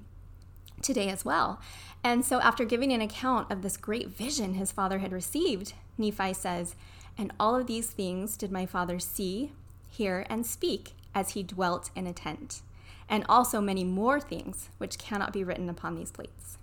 today 0.80 1.10
as 1.10 1.22
well. 1.22 1.60
And 2.02 2.24
so, 2.24 2.40
after 2.40 2.64
giving 2.64 2.94
an 2.94 3.02
account 3.02 3.50
of 3.50 3.60
this 3.60 3.76
great 3.76 4.08
vision 4.08 4.54
his 4.54 4.72
father 4.72 5.00
had 5.00 5.12
received, 5.12 5.74
Nephi 5.98 6.32
says, 6.32 6.76
And 7.18 7.30
all 7.38 7.54
of 7.54 7.66
these 7.66 7.90
things 7.90 8.38
did 8.38 8.50
my 8.50 8.64
father 8.64 8.98
see, 8.98 9.52
hear, 9.90 10.24
and 10.30 10.46
speak 10.46 10.94
as 11.14 11.32
he 11.32 11.42
dwelt 11.42 11.90
in 11.94 12.06
a 12.06 12.14
tent, 12.14 12.62
and 13.06 13.26
also 13.28 13.60
many 13.60 13.84
more 13.84 14.18
things 14.18 14.70
which 14.78 14.96
cannot 14.96 15.34
be 15.34 15.44
written 15.44 15.68
upon 15.68 15.94
these 15.94 16.10
plates. 16.10 16.56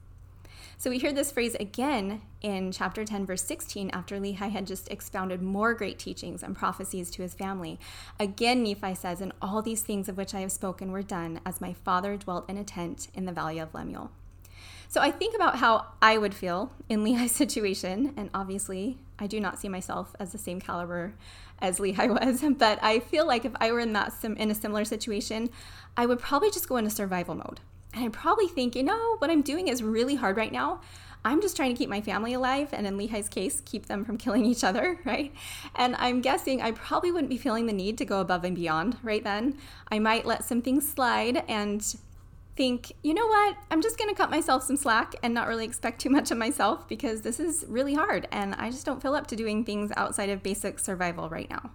So 0.80 0.92
we 0.92 1.00
hear 1.00 1.12
this 1.12 1.32
phrase 1.32 1.56
again 1.56 2.22
in 2.40 2.72
chapter 2.72 3.04
10, 3.04 3.26
verse 3.26 3.42
16, 3.42 3.90
after 3.90 4.20
Lehi 4.20 4.52
had 4.52 4.68
just 4.68 4.88
expounded 4.90 5.42
more 5.42 5.74
great 5.74 5.98
teachings 5.98 6.44
and 6.44 6.56
prophecies 6.56 7.10
to 7.12 7.24
his 7.24 7.34
family. 7.34 7.80
Again, 8.20 8.62
Nephi 8.62 8.94
says, 8.94 9.20
And 9.20 9.32
all 9.42 9.64
these 9.64 9.82
things 9.82 10.08
of 10.08 10.18
which 10.18 10.36
I 10.36 10.42
have 10.42 10.52
spoken 10.52 10.92
were 10.92 11.02
done 11.02 11.42
as 11.44 11.60
my 11.60 11.74
father 11.74 12.16
dwelt 12.16 12.48
in 12.48 12.58
a 12.58 12.64
tent 12.64 13.08
in 13.16 13.26
the 13.26 13.32
valley 13.32 13.58
of 13.58 13.74
Lemuel. 13.74 14.12
So 14.88 15.02
I 15.02 15.10
think 15.10 15.36
about 15.36 15.58
how 15.58 15.88
I 16.00 16.20
would 16.20 16.36
feel 16.36 16.72
in 16.88 17.00
Lehi's 17.04 17.32
situation, 17.32 18.14
and 18.16 18.30
obviously 18.32 19.00
I 19.18 19.26
do 19.26 19.40
not 19.40 19.58
see 19.58 19.70
myself 19.70 20.16
as 20.20 20.32
the 20.32 20.38
same 20.38 20.62
caliber 20.62 21.16
as 21.60 21.80
Lehi 21.80 22.08
was, 22.22 22.44
but 22.56 22.78
I 22.84 23.00
feel 23.00 23.26
like 23.26 23.46
if 23.46 23.54
I 23.60 23.72
were 23.72 23.80
in 23.80 23.94
that 23.94 24.14
in 24.24 24.52
a 24.52 24.56
similar 24.56 24.86
situation, 24.86 25.50
I 25.98 26.06
would 26.06 26.20
probably 26.20 26.52
just 26.52 26.70
go 26.70 26.78
into 26.78 26.92
survival 26.92 27.34
mode. 27.34 27.62
And 27.94 28.06
I 28.06 28.10
probably 28.10 28.48
think, 28.48 28.76
you 28.76 28.84
know, 28.84 29.16
what 29.18 29.30
I'm 29.30 29.42
doing 29.42 29.68
is 29.68 29.82
really 29.82 30.16
hard 30.16 30.38
right 30.38 30.52
now. 30.52 30.82
I'm 31.26 31.42
just 31.42 31.58
trying 31.58 31.74
to 31.74 31.78
keep 31.78 31.90
my 31.90 32.00
family 32.00 32.34
alive, 32.34 32.70
and 32.72 32.88
in 32.88 32.98
Lehi's 32.98 33.28
case, 33.28 33.62
keep 33.66 33.88
them 33.88 34.06
from 34.06 34.18
killing 34.24 34.46
each 34.46 34.64
other, 34.64 35.00
right? 35.04 35.34
And 35.76 35.96
I'm 35.98 36.22
guessing 36.22 36.62
I 36.62 36.72
probably 36.72 37.12
wouldn't 37.12 37.30
be 37.30 37.38
feeling 37.38 37.66
the 37.66 37.74
need 37.74 37.98
to 37.98 38.06
go 38.06 38.22
above 38.22 38.44
and 38.44 38.56
beyond 38.56 38.98
right 39.04 39.24
then. 39.24 39.58
I 39.92 40.00
might 40.00 40.26
let 40.26 40.46
some 40.46 40.62
things 40.62 40.88
slide 40.88 41.44
and 41.48 41.84
think, 42.56 42.94
you 43.04 43.14
know 43.14 43.28
what, 43.28 43.56
I'm 43.70 43.82
just 43.82 44.00
gonna 44.00 44.16
cut 44.16 44.32
myself 44.32 44.64
some 44.64 44.78
slack 44.78 45.16
and 45.22 45.34
not 45.34 45.48
really 45.48 45.64
expect 45.64 46.02
too 46.02 46.10
much 46.10 46.32
of 46.32 46.38
myself 46.38 46.88
because 46.88 47.22
this 47.22 47.40
is 47.40 47.64
really 47.70 47.94
hard 47.94 48.28
and 48.32 48.56
I 48.56 48.72
just 48.72 48.84
don't 48.84 49.00
feel 49.00 49.14
up 49.14 49.28
to 49.28 49.36
doing 49.36 49.64
things 49.64 49.92
outside 49.96 50.30
of 50.30 50.42
basic 50.42 50.80
survival 50.80 51.30
right 51.30 51.50
now. 51.50 51.70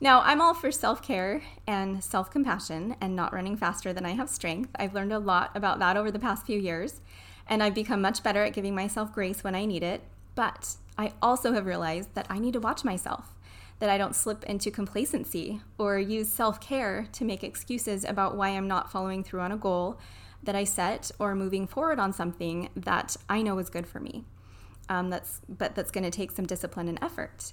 Now, 0.00 0.22
I'm 0.22 0.40
all 0.40 0.54
for 0.54 0.70
self 0.72 1.02
care 1.02 1.42
and 1.66 2.02
self 2.02 2.30
compassion 2.30 2.96
and 3.00 3.14
not 3.14 3.32
running 3.32 3.56
faster 3.56 3.92
than 3.92 4.04
I 4.04 4.10
have 4.10 4.28
strength. 4.28 4.70
I've 4.76 4.94
learned 4.94 5.12
a 5.12 5.18
lot 5.18 5.50
about 5.54 5.78
that 5.78 5.96
over 5.96 6.10
the 6.10 6.18
past 6.18 6.46
few 6.46 6.58
years, 6.58 7.00
and 7.46 7.62
I've 7.62 7.74
become 7.74 8.02
much 8.02 8.22
better 8.22 8.42
at 8.42 8.52
giving 8.52 8.74
myself 8.74 9.12
grace 9.12 9.44
when 9.44 9.54
I 9.54 9.64
need 9.64 9.82
it. 9.82 10.02
But 10.34 10.76
I 10.98 11.12
also 11.22 11.52
have 11.52 11.66
realized 11.66 12.14
that 12.14 12.26
I 12.28 12.38
need 12.38 12.54
to 12.54 12.60
watch 12.60 12.84
myself, 12.84 13.34
that 13.78 13.88
I 13.90 13.98
don't 13.98 14.16
slip 14.16 14.44
into 14.44 14.70
complacency 14.70 15.60
or 15.78 15.98
use 15.98 16.28
self 16.28 16.60
care 16.60 17.06
to 17.12 17.24
make 17.24 17.44
excuses 17.44 18.04
about 18.04 18.36
why 18.36 18.48
I'm 18.50 18.68
not 18.68 18.90
following 18.90 19.22
through 19.22 19.40
on 19.40 19.52
a 19.52 19.56
goal 19.56 19.98
that 20.42 20.56
I 20.56 20.64
set 20.64 21.10
or 21.18 21.34
moving 21.34 21.66
forward 21.66 21.98
on 21.98 22.12
something 22.12 22.68
that 22.76 23.16
I 23.28 23.42
know 23.42 23.58
is 23.58 23.70
good 23.70 23.86
for 23.86 24.00
me. 24.00 24.24
Um, 24.88 25.08
that's 25.08 25.40
but 25.48 25.74
that's 25.74 25.90
going 25.90 26.04
to 26.04 26.10
take 26.10 26.32
some 26.32 26.46
discipline 26.46 26.88
and 26.88 26.98
effort. 27.00 27.52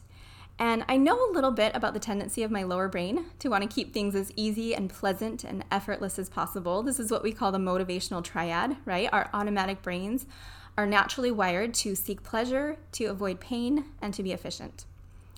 And 0.62 0.86
I 0.88 0.96
know 0.96 1.18
a 1.18 1.34
little 1.34 1.50
bit 1.50 1.76
about 1.76 1.96
the 1.96 2.00
tendency 2.00 2.44
of 2.44 2.52
my 2.52 2.62
lower 2.62 2.88
brain 2.88 3.26
to 3.40 3.50
want 3.50 3.64
to 3.64 3.68
keep 3.68 3.92
things 3.92 4.14
as 4.14 4.32
easy 4.36 4.76
and 4.76 4.92
pleasant 4.92 5.44
and 5.44 5.66
effortless 5.72 6.20
as 6.20 6.30
possible. 6.30 6.84
This 6.84 7.00
is 7.00 7.10
what 7.10 7.24
we 7.24 7.32
call 7.32 7.52
the 7.52 7.58
motivational 7.58 8.24
triad, 8.24 8.78
right? 8.86 9.10
Our 9.12 9.28
automatic 9.34 9.82
brains 9.82 10.28
are 10.78 10.86
naturally 10.86 11.32
wired 11.32 11.74
to 11.74 11.96
seek 11.96 12.22
pleasure, 12.22 12.78
to 12.92 13.06
avoid 13.06 13.40
pain, 13.40 13.86
and 14.04 14.14
to 14.14 14.22
be 14.22 14.34
efficient, 14.34 14.86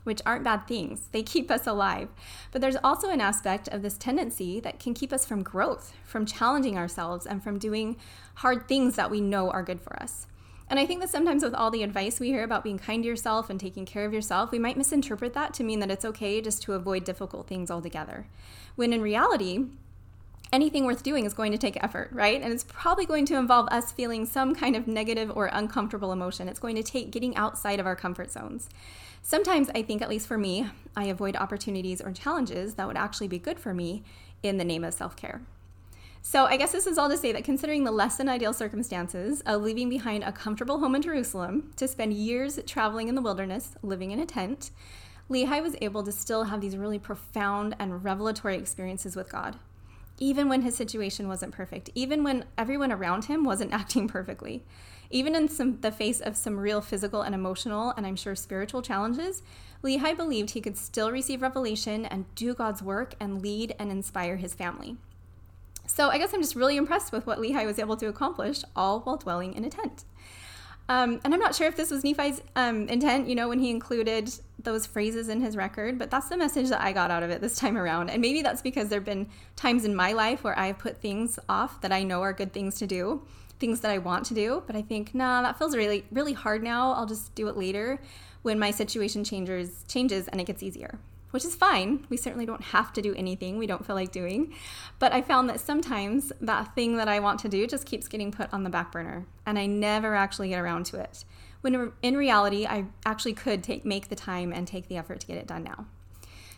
which 0.03 0.21
aren't 0.25 0.43
bad 0.43 0.67
things. 0.67 1.07
They 1.13 1.23
keep 1.23 1.49
us 1.49 1.65
alive. 1.65 2.09
But 2.51 2.59
there's 2.59 2.75
also 2.83 3.09
an 3.09 3.21
aspect 3.21 3.69
of 3.69 3.81
this 3.81 3.97
tendency 3.97 4.59
that 4.59 4.77
can 4.77 4.93
keep 4.93 5.13
us 5.13 5.25
from 5.25 5.41
growth, 5.41 5.93
from 6.03 6.25
challenging 6.25 6.77
ourselves, 6.77 7.25
and 7.25 7.41
from 7.41 7.59
doing 7.59 7.95
hard 8.35 8.67
things 8.67 8.97
that 8.97 9.09
we 9.09 9.21
know 9.21 9.49
are 9.51 9.63
good 9.63 9.79
for 9.79 9.95
us. 10.03 10.27
And 10.73 10.79
I 10.79 10.87
think 10.87 11.01
that 11.01 11.11
sometimes 11.11 11.43
with 11.43 11.53
all 11.53 11.69
the 11.69 11.83
advice 11.83 12.19
we 12.19 12.29
hear 12.29 12.43
about 12.43 12.63
being 12.63 12.79
kind 12.79 13.03
to 13.03 13.07
yourself 13.07 13.51
and 13.51 13.59
taking 13.59 13.85
care 13.85 14.05
of 14.05 14.13
yourself, 14.13 14.49
we 14.49 14.57
might 14.57 14.75
misinterpret 14.75 15.35
that 15.35 15.53
to 15.53 15.63
mean 15.63 15.81
that 15.81 15.91
it's 15.91 16.03
okay 16.03 16.41
just 16.41 16.63
to 16.63 16.73
avoid 16.73 17.03
difficult 17.03 17.45
things 17.45 17.69
altogether. 17.69 18.25
When 18.75 18.91
in 18.91 18.99
reality, 18.99 19.65
anything 20.51 20.85
worth 20.85 21.03
doing 21.03 21.25
is 21.25 21.35
going 21.35 21.51
to 21.51 21.59
take 21.59 21.77
effort, 21.83 22.09
right? 22.11 22.41
And 22.41 22.51
it's 22.51 22.63
probably 22.63 23.05
going 23.05 23.27
to 23.27 23.37
involve 23.37 23.67
us 23.69 23.91
feeling 23.91 24.25
some 24.25 24.55
kind 24.55 24.75
of 24.75 24.87
negative 24.87 25.31
or 25.37 25.45
uncomfortable 25.53 26.11
emotion. 26.11 26.49
It's 26.49 26.57
going 26.57 26.75
to 26.77 26.81
take 26.81 27.11
getting 27.11 27.35
outside 27.35 27.79
of 27.79 27.85
our 27.85 27.95
comfort 27.95 28.31
zones. 28.31 28.67
Sometimes 29.21 29.69
I 29.75 29.83
think, 29.83 30.01
at 30.01 30.09
least 30.09 30.27
for 30.27 30.39
me, 30.39 30.69
I 30.95 31.05
avoid 31.05 31.35
opportunities 31.35 32.01
or 32.01 32.11
challenges 32.11 32.73
that 32.73 32.87
would 32.87 32.97
actually 32.97 33.27
be 33.27 33.37
good 33.37 33.59
for 33.59 33.75
me 33.75 34.01
in 34.41 34.57
the 34.57 34.65
name 34.65 34.83
of 34.83 34.95
self 34.95 35.15
care. 35.15 35.43
So 36.25 36.45
I 36.45 36.57
guess 36.57 36.71
this 36.71 36.87
is 36.87 36.97
all 36.97 37.09
to 37.09 37.17
say 37.17 37.33
that 37.33 37.43
considering 37.43 37.83
the 37.83 37.91
less 37.91 38.15
than 38.15 38.29
ideal 38.29 38.53
circumstances 38.53 39.41
of 39.41 39.61
leaving 39.61 39.89
behind 39.89 40.23
a 40.23 40.31
comfortable 40.31 40.79
home 40.79 40.95
in 40.95 41.01
Jerusalem 41.01 41.71
to 41.75 41.87
spend 41.87 42.13
years 42.13 42.59
traveling 42.65 43.09
in 43.09 43.15
the 43.15 43.21
wilderness, 43.21 43.75
living 43.83 44.11
in 44.11 44.19
a 44.19 44.25
tent, 44.25 44.71
Lehi 45.29 45.61
was 45.61 45.75
able 45.81 46.01
to 46.03 46.11
still 46.11 46.45
have 46.45 46.61
these 46.61 46.77
really 46.77 46.97
profound 46.97 47.75
and 47.77 48.03
revelatory 48.03 48.57
experiences 48.57 49.15
with 49.15 49.29
God 49.29 49.59
even 50.19 50.47
when 50.47 50.61
his 50.61 50.75
situation 50.75 51.27
wasn't 51.27 51.53
perfect, 51.53 51.89
even 51.95 52.23
when 52.23 52.45
everyone 52.57 52.91
around 52.91 53.25
him 53.25 53.43
wasn't 53.43 53.73
acting 53.81 54.07
perfectly. 54.07 54.63
Even 55.09 55.35
in 55.35 55.47
some, 55.47 55.79
the 55.81 55.91
face 55.91 56.21
of 56.21 56.35
some 56.35 56.59
real 56.59 56.81
physical 56.81 57.21
and 57.21 57.35
emotional, 57.35 57.93
and 57.97 58.07
I'm 58.07 58.15
sure 58.15 58.35
spiritual 58.35 58.81
challenges, 58.81 59.43
Lehi 59.83 60.15
believed 60.15 60.51
he 60.51 60.61
could 60.61 60.77
still 60.77 61.11
receive 61.11 61.41
revelation 61.41 62.05
and 62.05 62.33
do 62.35 62.53
God's 62.53 62.81
work 62.81 63.15
and 63.19 63.41
lead 63.41 63.75
and 63.77 63.91
inspire 63.91 64.37
his 64.37 64.53
family. 64.53 64.97
So 65.85 66.09
I 66.09 66.17
guess 66.17 66.33
I'm 66.33 66.41
just 66.41 66.55
really 66.55 66.77
impressed 66.77 67.11
with 67.11 67.27
what 67.27 67.39
Lehi 67.39 67.65
was 67.65 67.79
able 67.79 67.97
to 67.97 68.07
accomplish, 68.07 68.63
all 68.75 69.01
while 69.01 69.17
dwelling 69.17 69.53
in 69.53 69.65
a 69.65 69.69
tent. 69.69 70.05
Um, 70.89 71.21
and 71.23 71.33
I'm 71.33 71.39
not 71.39 71.55
sure 71.55 71.67
if 71.67 71.77
this 71.77 71.91
was 71.91 72.03
Nephi's 72.03 72.41
um, 72.55 72.89
intent, 72.89 73.29
you 73.29 73.35
know, 73.35 73.47
when 73.47 73.59
he 73.59 73.69
included 73.69 74.33
those 74.61 74.85
phrases 74.85 75.29
in 75.29 75.39
his 75.39 75.55
record, 75.55 75.97
but 75.97 76.11
that's 76.11 76.27
the 76.27 76.35
message 76.35 76.69
that 76.69 76.81
I 76.81 76.91
got 76.91 77.09
out 77.09 77.23
of 77.23 77.29
it 77.29 77.41
this 77.41 77.55
time 77.55 77.77
around. 77.77 78.09
And 78.09 78.21
maybe 78.21 78.41
that's 78.41 78.61
because 78.61 78.89
there 78.89 78.99
have 78.99 79.05
been 79.05 79.29
times 79.55 79.85
in 79.85 79.95
my 79.95 80.11
life 80.11 80.43
where 80.43 80.57
I've 80.57 80.79
put 80.79 80.97
things 81.01 81.39
off 81.47 81.79
that 81.81 81.93
I 81.93 82.03
know 82.03 82.21
are 82.21 82.33
good 82.33 82.51
things 82.51 82.77
to 82.79 82.87
do, 82.87 83.21
things 83.59 83.79
that 83.81 83.91
I 83.91 83.97
want 83.97 84.25
to 84.25 84.33
do, 84.33 84.63
but 84.67 84.75
I 84.75 84.81
think, 84.81 85.15
nah, 85.15 85.41
that 85.41 85.57
feels 85.57 85.75
really, 85.75 86.05
really 86.11 86.33
hard 86.33 86.63
now. 86.63 86.91
I'll 86.93 87.05
just 87.05 87.33
do 87.33 87.47
it 87.47 87.55
later 87.55 88.01
when 88.41 88.59
my 88.59 88.71
situation 88.71 89.23
changes, 89.23 89.85
changes 89.87 90.27
and 90.27 90.41
it 90.41 90.45
gets 90.45 90.61
easier 90.61 90.99
which 91.33 91.43
is 91.43 91.55
fine. 91.55 92.05
We 92.09 92.17
certainly 92.17 92.45
don't 92.45 92.61
have 92.61 92.93
to 92.93 93.01
do 93.01 93.15
anything 93.15 93.57
we 93.57 93.65
don't 93.65 93.83
feel 93.83 93.95
like 93.95 94.11
doing. 94.11 94.53
But 94.99 95.13
I 95.13 95.23
found 95.23 95.49
that 95.49 95.59
sometimes 95.59 96.31
that 96.39 96.75
thing 96.75 96.97
that 96.97 97.07
I 97.07 97.19
want 97.19 97.39
to 97.39 97.49
do 97.49 97.65
just 97.65 97.87
keeps 97.87 98.07
getting 98.07 98.31
put 98.31 98.53
on 98.53 98.63
the 98.63 98.69
back 98.69 98.91
burner, 98.91 99.25
and 99.43 99.57
I 99.57 99.65
never 99.65 100.13
actually 100.13 100.49
get 100.49 100.59
around 100.59 100.85
to 100.87 100.99
it. 100.99 101.25
When 101.61 101.91
in 102.03 102.15
reality, 102.15 102.67
I 102.67 102.85
actually 103.03 103.33
could 103.33 103.63
take 103.63 103.83
make 103.83 104.09
the 104.09 104.15
time 104.15 104.53
and 104.53 104.67
take 104.67 104.89
the 104.89 104.97
effort 104.97 105.21
to 105.21 105.27
get 105.27 105.37
it 105.37 105.47
done 105.47 105.63
now. 105.63 105.87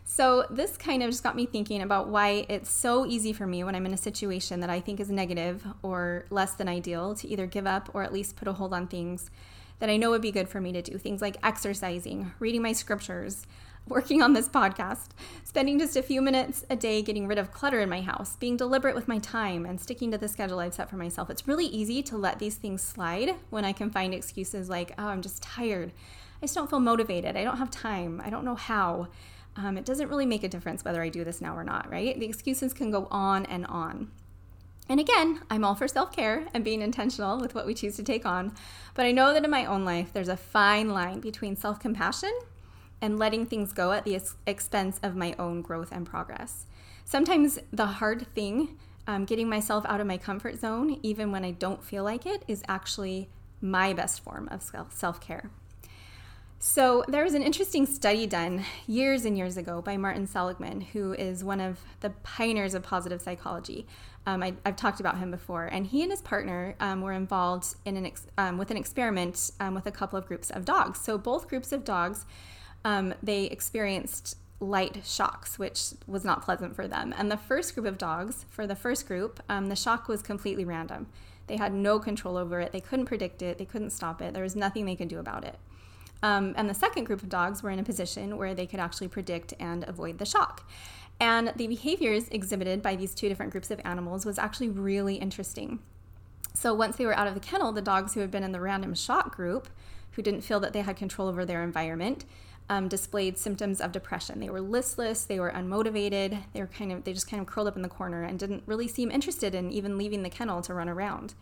So, 0.03 0.45
this 0.49 0.75
kind 0.75 1.01
of 1.01 1.09
just 1.09 1.23
got 1.23 1.37
me 1.37 1.45
thinking 1.45 1.81
about 1.81 2.09
why 2.09 2.45
it's 2.49 2.69
so 2.69 3.05
easy 3.05 3.31
for 3.31 3.47
me 3.47 3.63
when 3.63 3.75
I'm 3.75 3.85
in 3.85 3.93
a 3.93 3.97
situation 3.97 4.59
that 4.59 4.69
I 4.69 4.81
think 4.81 4.99
is 4.99 5.09
negative 5.09 5.65
or 5.83 6.25
less 6.29 6.53
than 6.53 6.67
ideal 6.67 7.15
to 7.15 7.27
either 7.29 7.47
give 7.47 7.65
up 7.65 7.89
or 7.93 8.03
at 8.03 8.11
least 8.11 8.35
put 8.35 8.49
a 8.49 8.53
hold 8.53 8.73
on 8.73 8.87
things 8.87 9.31
that 9.79 9.89
I 9.89 9.97
know 9.97 10.09
would 10.09 10.21
be 10.21 10.31
good 10.31 10.49
for 10.49 10.59
me 10.59 10.73
to 10.73 10.81
do. 10.81 10.97
Things 10.97 11.21
like 11.21 11.37
exercising, 11.43 12.33
reading 12.39 12.61
my 12.61 12.73
scriptures, 12.73 13.47
working 13.87 14.21
on 14.21 14.33
this 14.33 14.49
podcast, 14.49 15.09
spending 15.43 15.77
just 15.77 15.95
a 15.95 16.01
few 16.01 16.21
minutes 16.21 16.65
a 16.69 16.75
day 16.75 17.01
getting 17.01 17.27
rid 17.27 17.37
of 17.37 17.51
clutter 17.51 17.79
in 17.79 17.89
my 17.89 18.01
house, 18.01 18.35
being 18.35 18.57
deliberate 18.57 18.95
with 18.95 19.07
my 19.07 19.19
time, 19.19 19.65
and 19.65 19.79
sticking 19.79 20.11
to 20.11 20.17
the 20.17 20.27
schedule 20.27 20.59
I've 20.59 20.73
set 20.73 20.89
for 20.89 20.97
myself. 20.97 21.29
It's 21.29 21.47
really 21.47 21.67
easy 21.67 22.01
to 22.03 22.17
let 22.17 22.39
these 22.39 22.55
things 22.55 22.81
slide 22.81 23.35
when 23.49 23.63
I 23.63 23.73
can 23.73 23.91
find 23.91 24.13
excuses 24.13 24.69
like, 24.69 24.93
oh, 24.97 25.07
I'm 25.07 25.21
just 25.21 25.43
tired. 25.43 25.91
I 26.41 26.45
just 26.45 26.55
don't 26.55 26.69
feel 26.69 26.79
motivated. 26.79 27.37
I 27.37 27.43
don't 27.43 27.57
have 27.57 27.71
time. 27.71 28.21
I 28.25 28.29
don't 28.29 28.45
know 28.45 28.55
how. 28.55 29.07
Um, 29.55 29.77
it 29.77 29.85
doesn't 29.85 30.09
really 30.09 30.25
make 30.25 30.43
a 30.43 30.49
difference 30.49 30.83
whether 30.83 31.01
I 31.01 31.09
do 31.09 31.23
this 31.23 31.39
now 31.39 31.55
or 31.55 31.63
not, 31.63 31.89
right? 31.89 32.19
The 32.19 32.25
excuses 32.25 32.73
can 32.73 32.91
go 32.91 33.07
on 33.09 33.45
and 33.45 33.65
on. 33.67 34.11
And 34.89 34.99
again, 34.99 35.41
I'm 35.49 35.63
all 35.63 35.75
for 35.75 35.87
self 35.87 36.11
care 36.11 36.45
and 36.53 36.63
being 36.63 36.81
intentional 36.81 37.39
with 37.39 37.55
what 37.55 37.65
we 37.65 37.73
choose 37.73 37.95
to 37.95 38.03
take 38.03 38.25
on. 38.25 38.53
But 38.93 39.05
I 39.05 39.11
know 39.11 39.33
that 39.33 39.45
in 39.45 39.49
my 39.49 39.65
own 39.65 39.85
life, 39.85 40.11
there's 40.13 40.27
a 40.27 40.37
fine 40.37 40.89
line 40.89 41.19
between 41.21 41.55
self 41.55 41.79
compassion 41.79 42.31
and 43.01 43.19
letting 43.19 43.45
things 43.45 43.73
go 43.73 43.91
at 43.91 44.05
the 44.05 44.19
expense 44.47 44.99
of 45.03 45.15
my 45.15 45.35
own 45.37 45.61
growth 45.61 45.89
and 45.91 46.05
progress. 46.05 46.65
Sometimes 47.03 47.59
the 47.71 47.85
hard 47.85 48.27
thing, 48.33 48.77
um, 49.07 49.25
getting 49.25 49.47
myself 49.47 49.85
out 49.87 50.01
of 50.01 50.07
my 50.07 50.17
comfort 50.17 50.59
zone, 50.59 50.99
even 51.03 51.31
when 51.31 51.45
I 51.45 51.51
don't 51.51 51.83
feel 51.83 52.03
like 52.03 52.25
it, 52.25 52.43
is 52.47 52.63
actually 52.67 53.29
my 53.61 53.93
best 53.93 54.21
form 54.21 54.49
of 54.49 54.63
self 54.91 55.21
care. 55.21 55.49
So, 56.57 57.03
there 57.07 57.23
was 57.23 57.35
an 57.35 57.43
interesting 57.43 57.85
study 57.85 58.25
done 58.25 58.65
years 58.87 59.23
and 59.23 59.37
years 59.37 59.55
ago 59.55 59.81
by 59.83 59.97
Martin 59.97 60.25
Seligman, 60.25 60.81
who 60.81 61.13
is 61.13 61.43
one 61.43 61.59
of 61.59 61.79
the 61.99 62.09
pioneers 62.09 62.73
of 62.73 62.81
positive 62.81 63.21
psychology. 63.21 63.85
Um, 64.25 64.41
I, 64.41 64.55
have 64.65 64.75
talked 64.75 64.99
about 64.99 65.19
him 65.19 65.29
before, 65.29 65.65
and 65.65 65.85
he 65.85 66.01
and 66.01 66.09
his 66.09 66.21
partner 66.21 66.75
um, 66.79 67.01
were 67.01 67.11
involved 67.11 67.75
in 67.85 67.97
an 67.97 68.07
ex- 68.07 68.25
um, 68.39 68.57
with 68.57 68.71
an 68.71 68.77
experiment 68.77 69.51
um, 69.59 69.75
with 69.75 69.85
a 69.85 69.91
couple 69.91 70.17
of 70.17 70.25
groups 70.25 70.49
of 70.49 70.65
dogs. 70.65 70.99
So, 70.99 71.19
both 71.19 71.47
groups 71.47 71.71
of 71.71 71.83
dogs 71.83 72.25
um, 72.85 73.13
they 73.21 73.45
experienced 73.45 74.37
light 74.61 75.01
shocks, 75.03 75.59
which 75.59 75.89
was 76.07 76.23
not 76.23 76.43
pleasant 76.43 76.75
for 76.75 76.87
them. 76.87 77.13
And 77.17 77.29
the 77.29 77.37
first 77.37 77.73
group 77.73 77.85
of 77.85 77.97
dogs, 77.97 78.45
for 78.49 78.65
the 78.65 78.75
first 78.75 79.07
group, 79.07 79.41
um, 79.49 79.67
the 79.67 79.75
shock 79.75 80.07
was 80.07 80.21
completely 80.21 80.63
random. 80.63 81.07
They 81.47 81.57
had 81.57 81.73
no 81.73 81.99
control 81.99 82.37
over 82.37 82.61
it. 82.61 82.71
They 82.71 82.79
couldn't 82.79 83.05
predict 83.05 83.41
it. 83.41 83.57
They 83.57 83.65
couldn't 83.65 83.89
stop 83.89 84.21
it. 84.21 84.33
There 84.33 84.43
was 84.43 84.55
nothing 84.55 84.85
they 84.85 84.95
could 84.95 85.09
do 85.09 85.19
about 85.19 85.43
it. 85.43 85.57
Um, 86.23 86.53
and 86.57 86.69
the 86.69 86.73
second 86.73 87.03
group 87.03 87.21
of 87.21 87.29
dogs 87.29 87.61
were 87.61 87.69
in 87.69 87.79
a 87.79 87.83
position 87.83 88.37
where 88.37 88.55
they 88.55 88.65
could 88.65 88.79
actually 88.79 89.09
predict 89.09 89.53
and 89.59 89.83
avoid 89.87 90.17
the 90.17 90.25
shock. 90.25 90.67
And 91.19 91.53
the 91.55 91.67
behaviors 91.67 92.29
exhibited 92.29 92.81
by 92.81 92.95
these 92.95 93.13
two 93.13 93.29
different 93.29 93.51
groups 93.51 93.71
of 93.71 93.81
animals 93.83 94.25
was 94.25 94.39
actually 94.39 94.69
really 94.69 95.15
interesting. 95.15 95.79
So 96.53 96.73
once 96.73 96.95
they 96.95 97.05
were 97.05 97.17
out 97.17 97.27
of 97.27 97.33
the 97.33 97.39
kennel, 97.39 97.71
the 97.71 97.81
dogs 97.81 98.13
who 98.13 98.21
had 98.21 98.31
been 98.31 98.43
in 98.43 98.53
the 98.53 98.61
random 98.61 98.95
shock 98.95 99.35
group, 99.35 99.67
who 100.11 100.21
didn't 100.21 100.41
feel 100.41 100.59
that 100.61 100.73
they 100.73 100.81
had 100.81 100.95
control 100.95 101.27
over 101.27 101.45
their 101.45 101.63
environment, 101.63 102.25
um, 102.69 102.87
displayed 102.87 103.37
symptoms 103.37 103.79
of 103.79 103.91
depression. 103.91 104.39
They 104.39 104.49
were 104.49 104.61
listless, 104.61 105.23
they 105.23 105.39
were 105.39 105.51
unmotivated, 105.51 106.43
they 106.53 106.61
were 106.61 106.67
kind 106.67 106.91
of 106.91 107.03
they 107.03 107.13
just 107.13 107.29
kind 107.29 107.41
of 107.41 107.47
curled 107.47 107.67
up 107.67 107.75
in 107.75 107.81
the 107.81 107.89
corner 107.89 108.23
and 108.23 108.39
didn't 108.39 108.63
really 108.65 108.87
seem 108.87 109.11
interested 109.11 109.53
in 109.53 109.71
even 109.71 109.97
leaving 109.97 110.23
the 110.23 110.29
kennel 110.29 110.61
to 110.63 110.73
run 110.73 110.89
around. 110.89 111.35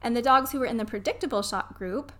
And 0.00 0.16
the 0.16 0.22
dogs 0.22 0.52
who 0.52 0.58
were 0.58 0.66
in 0.66 0.78
the 0.78 0.84
predictable 0.84 1.42
shock 1.42 1.76
group 1.76 2.12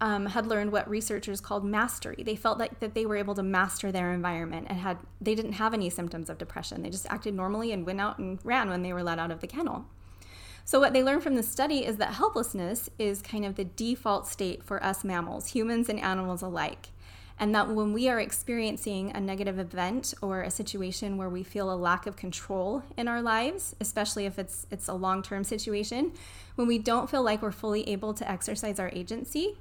um, 0.00 0.26
had 0.26 0.46
learned 0.46 0.72
what 0.72 0.88
researchers 0.88 1.40
called 1.40 1.64
mastery. 1.64 2.22
They 2.22 2.36
felt 2.36 2.58
like 2.58 2.80
that 2.80 2.94
they 2.94 3.06
were 3.06 3.16
able 3.16 3.34
to 3.34 3.42
master 3.42 3.90
their 3.90 4.12
environment 4.12 4.66
and 4.68 4.78
had 4.78 4.98
they 5.20 5.34
didn't 5.34 5.54
have 5.54 5.74
any 5.74 5.90
symptoms 5.90 6.30
of 6.30 6.38
depression. 6.38 6.82
They 6.82 6.90
just 6.90 7.06
acted 7.10 7.34
normally 7.34 7.72
and 7.72 7.86
went 7.86 8.00
out 8.00 8.18
and 8.18 8.38
ran 8.44 8.68
when 8.68 8.82
they 8.82 8.92
were 8.92 9.02
let 9.02 9.18
out 9.18 9.30
of 9.30 9.40
the 9.40 9.46
kennel. 9.46 9.86
So, 10.64 10.80
what 10.80 10.92
they 10.92 11.02
learned 11.02 11.22
from 11.22 11.36
the 11.36 11.42
study 11.42 11.86
is 11.86 11.96
that 11.96 12.14
helplessness 12.14 12.90
is 12.98 13.22
kind 13.22 13.44
of 13.44 13.54
the 13.54 13.64
default 13.64 14.26
state 14.26 14.64
for 14.64 14.82
us 14.82 15.04
mammals, 15.04 15.48
humans 15.48 15.88
and 15.88 16.00
animals 16.00 16.42
alike 16.42 16.88
and 17.38 17.54
that 17.54 17.68
when 17.68 17.92
we 17.92 18.08
are 18.08 18.18
experiencing 18.18 19.12
a 19.14 19.20
negative 19.20 19.58
event 19.58 20.14
or 20.22 20.42
a 20.42 20.50
situation 20.50 21.18
where 21.18 21.28
we 21.28 21.42
feel 21.42 21.70
a 21.70 21.76
lack 21.76 22.06
of 22.06 22.16
control 22.16 22.82
in 22.96 23.08
our 23.08 23.20
lives, 23.20 23.76
especially 23.80 24.24
if 24.24 24.38
it's 24.38 24.66
it's 24.70 24.88
a 24.88 24.94
long-term 24.94 25.44
situation, 25.44 26.12
when 26.54 26.66
we 26.66 26.78
don't 26.78 27.10
feel 27.10 27.22
like 27.22 27.42
we're 27.42 27.52
fully 27.52 27.88
able 27.88 28.14
to 28.14 28.30
exercise 28.30 28.80
our 28.80 28.90
agency, 28.94 29.58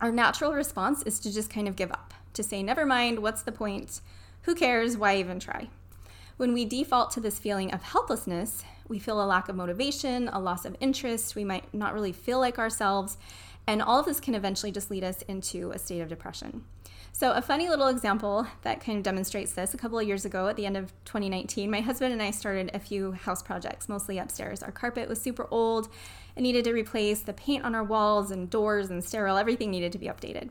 our 0.00 0.12
natural 0.12 0.52
response 0.52 1.02
is 1.02 1.18
to 1.20 1.32
just 1.32 1.50
kind 1.50 1.66
of 1.66 1.76
give 1.76 1.90
up, 1.90 2.14
to 2.32 2.42
say 2.42 2.62
never 2.62 2.86
mind, 2.86 3.18
what's 3.18 3.42
the 3.42 3.52
point? 3.52 4.00
Who 4.42 4.54
cares? 4.54 4.96
Why 4.96 5.16
even 5.16 5.40
try? 5.40 5.68
When 6.36 6.52
we 6.52 6.64
default 6.64 7.12
to 7.12 7.20
this 7.20 7.38
feeling 7.38 7.72
of 7.72 7.82
helplessness, 7.82 8.64
we 8.88 8.98
feel 8.98 9.22
a 9.22 9.26
lack 9.26 9.48
of 9.48 9.56
motivation, 9.56 10.28
a 10.28 10.40
loss 10.40 10.64
of 10.64 10.76
interest, 10.80 11.34
we 11.34 11.44
might 11.44 11.72
not 11.72 11.94
really 11.94 12.12
feel 12.12 12.38
like 12.38 12.58
ourselves, 12.58 13.16
and 13.66 13.80
all 13.80 14.00
of 14.00 14.06
this 14.06 14.20
can 14.20 14.34
eventually 14.34 14.72
just 14.72 14.90
lead 14.90 15.04
us 15.04 15.22
into 15.22 15.70
a 15.70 15.78
state 15.78 16.00
of 16.00 16.08
depression. 16.08 16.64
So, 17.16 17.30
a 17.30 17.40
funny 17.40 17.68
little 17.68 17.86
example 17.86 18.44
that 18.62 18.80
kind 18.80 18.98
of 18.98 19.04
demonstrates 19.04 19.52
this 19.52 19.72
a 19.72 19.76
couple 19.76 20.00
of 20.00 20.04
years 20.04 20.24
ago 20.24 20.48
at 20.48 20.56
the 20.56 20.66
end 20.66 20.76
of 20.76 20.92
2019, 21.04 21.70
my 21.70 21.80
husband 21.80 22.12
and 22.12 22.20
I 22.20 22.32
started 22.32 22.72
a 22.74 22.80
few 22.80 23.12
house 23.12 23.40
projects, 23.40 23.88
mostly 23.88 24.18
upstairs. 24.18 24.64
Our 24.64 24.72
carpet 24.72 25.08
was 25.08 25.22
super 25.22 25.46
old 25.52 25.88
and 26.34 26.42
needed 26.42 26.64
to 26.64 26.72
replace 26.72 27.20
the 27.20 27.32
paint 27.32 27.64
on 27.64 27.72
our 27.72 27.84
walls 27.84 28.32
and 28.32 28.50
doors 28.50 28.90
and 28.90 29.02
sterile, 29.04 29.36
everything 29.36 29.70
needed 29.70 29.92
to 29.92 29.98
be 29.98 30.08
updated. 30.08 30.50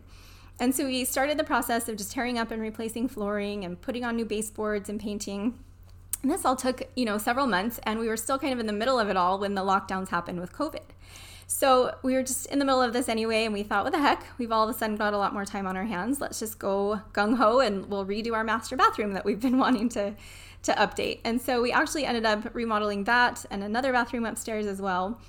And 0.58 0.74
so 0.74 0.86
we 0.86 1.04
started 1.04 1.38
the 1.38 1.44
process 1.44 1.90
of 1.90 1.98
just 1.98 2.14
tearing 2.14 2.40
up 2.40 2.50
and 2.50 2.62
replacing 2.62 3.10
flooring 3.10 3.66
and 3.66 3.82
putting 3.82 4.06
on 4.06 4.16
new 4.16 4.24
baseboards 4.24 4.88
and 4.88 5.02
painting. 5.02 5.60
And 6.22 6.32
this 6.32 6.46
all 6.46 6.56
took, 6.56 6.84
you 6.96 7.04
know, 7.04 7.18
several 7.18 7.46
months 7.46 7.82
and 7.84 8.00
we 8.00 8.08
were 8.08 8.16
still 8.16 8.40
kind 8.40 8.54
of 8.54 8.62
in 8.62 8.68
the 8.68 8.72
middle 8.72 8.98
of 8.98 9.10
it 9.10 9.18
all 9.18 9.38
when 9.38 9.56
the 9.56 9.64
lockdowns 9.64 10.08
happened 10.08 10.40
with 10.40 10.54
COVID. 10.54 10.86
So 11.48 11.96
we 12.04 12.14
were 12.14 12.24
just 12.24 12.46
in 12.48 12.60
the 12.60 12.66
middle 12.66 12.82
of 12.82 12.94
this 12.94 13.10
anyway, 13.10 13.46
and 13.46 13.54
we 13.54 13.64
thought, 13.64 13.84
what 13.84 13.94
the 13.94 14.00
heck? 14.00 14.26
We've 14.38 14.52
all 14.52 14.68
of 14.68 14.76
a 14.76 14.78
sudden 14.78 14.96
got 14.96 15.14
a 15.14 15.18
lot 15.18 15.34
more 15.34 15.46
time 15.46 15.68
on 15.68 15.78
our 15.78 15.84
hands. 15.84 16.20
Let's 16.22 16.40
just 16.40 16.60
go 16.60 17.02
gung 17.14 17.38
ho 17.38 17.60
and 17.60 17.88
we'll 17.90 18.06
redo 18.06 18.34
our 18.34 18.44
master 18.44 18.76
bathroom 18.76 19.14
that 19.14 19.26
we've 19.26 19.40
been 19.40 19.58
wanting 19.60 19.90
to, 19.90 20.16
to 20.64 20.72
update. 20.74 21.20
And 21.24 21.42
so 21.42 21.62
we 21.62 21.72
actually 21.72 22.06
ended 22.06 22.26
up 22.26 22.54
remodeling 22.54 23.04
that 23.06 23.46
and 23.52 23.64
another 23.64 23.92
bathroom 23.92 24.26
upstairs 24.26 24.66
as 24.66 24.82
well. 24.82 25.20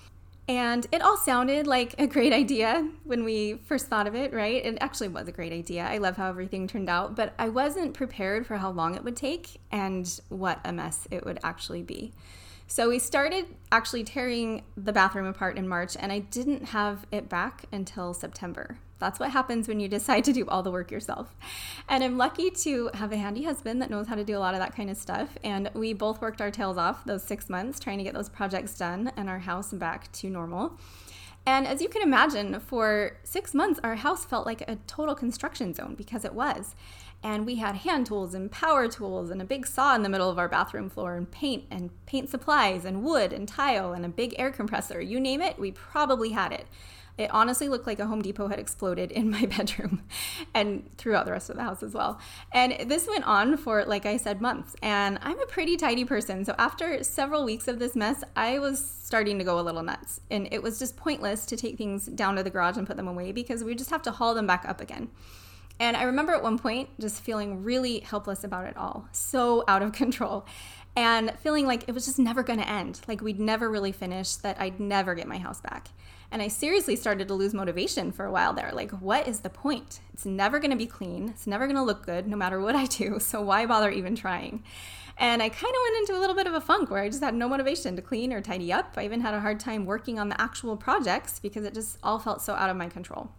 And 0.47 0.87
it 0.93 1.01
all 1.01 1.17
sounded 1.17 1.67
like 1.67 1.95
a 1.99 2.07
great 2.07 2.33
idea 2.33 2.87
when 3.05 3.25
we 3.25 3.55
first 3.65 3.87
thought 3.87 4.07
of 4.07 4.15
it, 4.15 4.33
right? 4.35 4.65
It 4.65 4.77
actually 4.81 5.09
was 5.09 5.27
a 5.27 5.33
great 5.33 5.53
idea. 5.53 5.85
I 5.85 5.97
love 5.99 6.19
how 6.19 6.29
everything 6.29 6.69
turned 6.69 6.91
out, 6.91 7.17
but 7.17 7.33
I 7.39 7.49
wasn't 7.49 7.95
prepared 7.95 8.47
for 8.47 8.59
how 8.59 8.71
long 8.71 8.95
it 8.95 9.03
would 9.03 9.17
take 9.17 9.59
and 9.73 10.21
what 10.29 10.61
a 10.65 10.73
mess 10.73 11.09
it 11.11 11.25
would 11.25 11.39
actually 11.43 11.83
be. 11.83 12.13
So 12.67 12.89
we 12.89 12.99
started 12.99 13.47
actually 13.71 14.05
tearing 14.05 14.63
the 14.77 14.93
bathroom 14.93 15.27
apart 15.27 15.59
in 15.59 15.69
March, 15.69 15.97
and 15.99 16.11
I 16.11 16.21
didn't 16.21 16.67
have 16.67 17.07
it 17.13 17.29
back 17.29 17.67
until 17.71 18.15
September. 18.15 18.79
That's 18.99 19.21
what 19.21 19.31
happens 19.31 19.69
when 19.69 19.81
you 19.81 19.89
decide 19.89 20.25
to 20.25 20.33
do 20.33 20.47
all 20.49 20.63
the 20.63 20.71
work 20.71 20.91
yourself. 20.91 21.37
And 21.89 22.03
I'm 22.03 22.17
lucky 22.17 22.51
to 22.51 22.91
have 22.95 23.13
a 23.13 23.17
handy 23.17 23.43
husband 23.43 23.83
that 23.83 23.91
knows 23.91 24.07
how 24.07 24.15
to 24.15 24.25
do 24.25 24.37
a 24.37 24.41
lot 24.41 24.55
of 24.55 24.61
that 24.61 24.75
kind 24.75 24.89
of 24.89 24.97
stuff. 24.97 25.37
And 25.45 25.71
we 25.75 25.93
both 25.93 26.23
worked 26.23 26.41
our 26.41 26.51
tails 26.51 26.79
off 26.79 27.05
those 27.05 27.23
six 27.23 27.51
months 27.51 27.79
trying 27.79 27.99
to 27.99 28.05
get 28.05 28.15
those 28.15 28.31
projects 28.31 28.79
done 28.79 29.13
and 29.17 29.29
our 29.29 29.41
house 29.41 29.73
back 29.73 30.11
to 30.13 30.31
normal. 30.31 30.79
And 31.47 31.67
as 31.67 31.83
you 31.83 31.91
can 31.91 32.01
imagine, 32.01 32.59
for 32.59 33.19
six 33.23 33.53
months, 33.53 33.79
our 33.85 33.97
house 33.97 34.25
felt 34.25 34.47
like 34.47 34.63
a 34.63 34.77
total 34.87 35.15
construction 35.15 35.75
zone 35.75 35.95
because 35.95 36.25
it 36.25 36.33
was. 36.33 36.75
And 37.25 37.47
we 37.47 37.57
had 37.57 37.77
hand 37.77 38.07
tools 38.07 38.35
and 38.35 38.53
power 38.53 38.87
tools 38.87 39.31
and 39.31 39.41
a 39.41 39.47
big 39.47 39.67
saw 39.67 39.95
in 39.97 40.03
the 40.03 40.11
middle 40.11 40.29
of 40.29 40.39
our 40.39 40.49
bathroom 40.49 40.91
floor 40.91 41.17
and 41.17 41.29
paint 41.29 41.65
and 41.71 41.91
paint 42.05 42.29
supplies 42.29 42.85
and 42.85 43.03
wood 43.03 43.33
and 43.33 43.49
tile 43.49 43.95
and 43.95 44.05
a 44.05 44.11
big 44.11 44.35
air 44.39 44.53
compressor. 44.53 45.01
You 45.01 45.19
name 45.19 45.41
it, 45.41 45.59
we 45.59 45.73
probably 45.73 46.31
had 46.31 46.53
it. 46.53 46.67
It 47.17 47.31
honestly 47.33 47.69
looked 47.69 47.87
like 47.87 48.01
a 48.01 48.07
Home 48.07 48.21
Depot 48.21 48.49
had 48.49 48.59
exploded 48.59 49.11
in 49.11 49.31
my 49.31 49.47
bedroom 49.57 50.03
and 50.53 50.85
throughout 50.99 51.25
the 51.25 51.33
rest 51.33 51.49
of 51.49 51.57
the 51.57 51.63
house 51.63 51.83
as 51.83 51.95
well. 51.95 52.21
And 52.53 52.91
this 52.91 53.07
went 53.07 53.25
on 53.25 53.57
for, 53.57 53.85
like 53.87 54.05
I 54.05 54.19
said, 54.19 54.43
months. 54.43 54.75
And 54.83 55.19
I'm 55.23 55.39
a 55.41 55.47
pretty 55.47 55.77
tidy 55.77 56.05
person. 56.05 56.45
So 56.45 56.55
after 56.59 57.03
several 57.05 57.45
weeks 57.45 57.69
of 57.69 57.79
this 57.79 57.97
mess, 57.97 58.23
I 58.37 58.59
was 58.59 58.85
starting 59.03 59.39
to 59.39 59.45
go 59.45 59.59
a 59.59 59.63
little 59.63 59.83
nuts. 59.83 60.21
And 60.31 60.49
it 60.53 60.63
was 60.63 60.79
just 60.79 60.97
pointless 60.97 61.47
to 61.47 61.57
take 61.57 61.79
things 61.79 62.07
down 62.07 62.37
to 62.37 62.43
the 62.43 62.51
garage 62.51 62.77
and 62.77 62.87
put 62.87 62.97
them 62.97 63.09
away 63.09 63.33
because 63.33 63.65
we 63.65 63.75
just 63.75 63.91
have 63.91 64.03
to 64.03 64.11
haul 64.11 64.35
them 64.35 64.47
back 64.47 64.65
up 64.69 64.81
again. 64.81 65.09
And 65.81 65.97
I 65.97 66.05
remember 66.05 66.33
at 66.33 66.43
one 66.43 66.59
point 66.59 66.89
just 67.01 67.23
feeling 67.23 67.65
really 67.65 68.01
helpless 68.01 68.45
about 68.45 68.67
it 68.67 68.77
all, 68.77 69.09
so 69.13 69.65
out 69.67 69.83
of 69.83 69.93
control, 70.03 70.47
and 70.97 71.33
feeling 71.41 71.67
like 71.67 71.85
it 71.89 71.93
was 71.93 72.07
just 72.07 72.19
never 72.19 72.43
going 72.43 72.61
to 72.61 72.69
end, 72.69 73.01
like 73.09 73.21
we'd 73.21 73.41
never 73.41 73.69
really 73.69 73.93
finish, 73.93 74.37
that 74.37 74.61
I'd 74.61 74.79
never 74.79 75.15
get 75.15 75.27
my 75.27 75.39
house 75.39 75.61
back. 75.61 75.89
And 76.31 76.43
I 76.43 76.49
seriously 76.49 76.97
started 76.97 77.29
to 77.29 77.35
lose 77.35 77.55
motivation 77.55 78.11
for 78.11 78.25
a 78.25 78.33
while 78.33 78.53
there. 78.53 78.73
Like, 78.73 78.91
what 78.91 79.29
is 79.29 79.41
the 79.41 79.51
point? 79.51 80.01
It's 80.13 80.27
never 80.27 80.59
going 80.59 80.73
to 80.73 80.77
be 80.77 80.87
clean. 80.87 81.29
It's 81.29 81.47
never 81.47 81.67
going 81.67 81.77
to 81.77 81.83
look 81.83 82.05
good 82.05 82.27
no 82.27 82.37
matter 82.37 82.61
what 82.61 82.75
I 82.75 82.87
do. 82.87 83.21
So 83.25 83.41
why 83.41 83.67
bother 83.67 83.91
even 83.91 84.17
trying? 84.17 84.65
And 85.17 85.43
I 85.43 85.49
kind 85.49 85.73
of 85.73 85.81
went 85.85 85.97
into 85.99 86.19
a 86.19 86.21
little 86.21 86.35
bit 86.35 86.49
of 86.49 86.55
a 86.55 86.61
funk 86.61 86.91
where 86.91 87.03
I 87.03 87.09
just 87.09 87.23
had 87.23 87.35
no 87.35 87.49
motivation 87.49 87.95
to 87.97 88.03
clean 88.03 88.33
or 88.33 88.41
tidy 88.41 88.73
up. 88.73 88.95
I 88.97 89.05
even 89.05 89.21
had 89.21 89.35
a 89.35 89.41
hard 89.41 89.61
time 89.61 89.87
working 89.87 90.19
on 90.19 90.29
the 90.29 90.41
actual 90.41 90.77
projects 90.77 91.39
because 91.39 91.65
it 91.65 91.75
just 91.75 91.99
all 92.03 92.19
felt 92.19 92.43
so 92.43 92.55
out 92.55 92.71
of 92.71 92.77
my 92.77 92.89
control. 92.89 93.31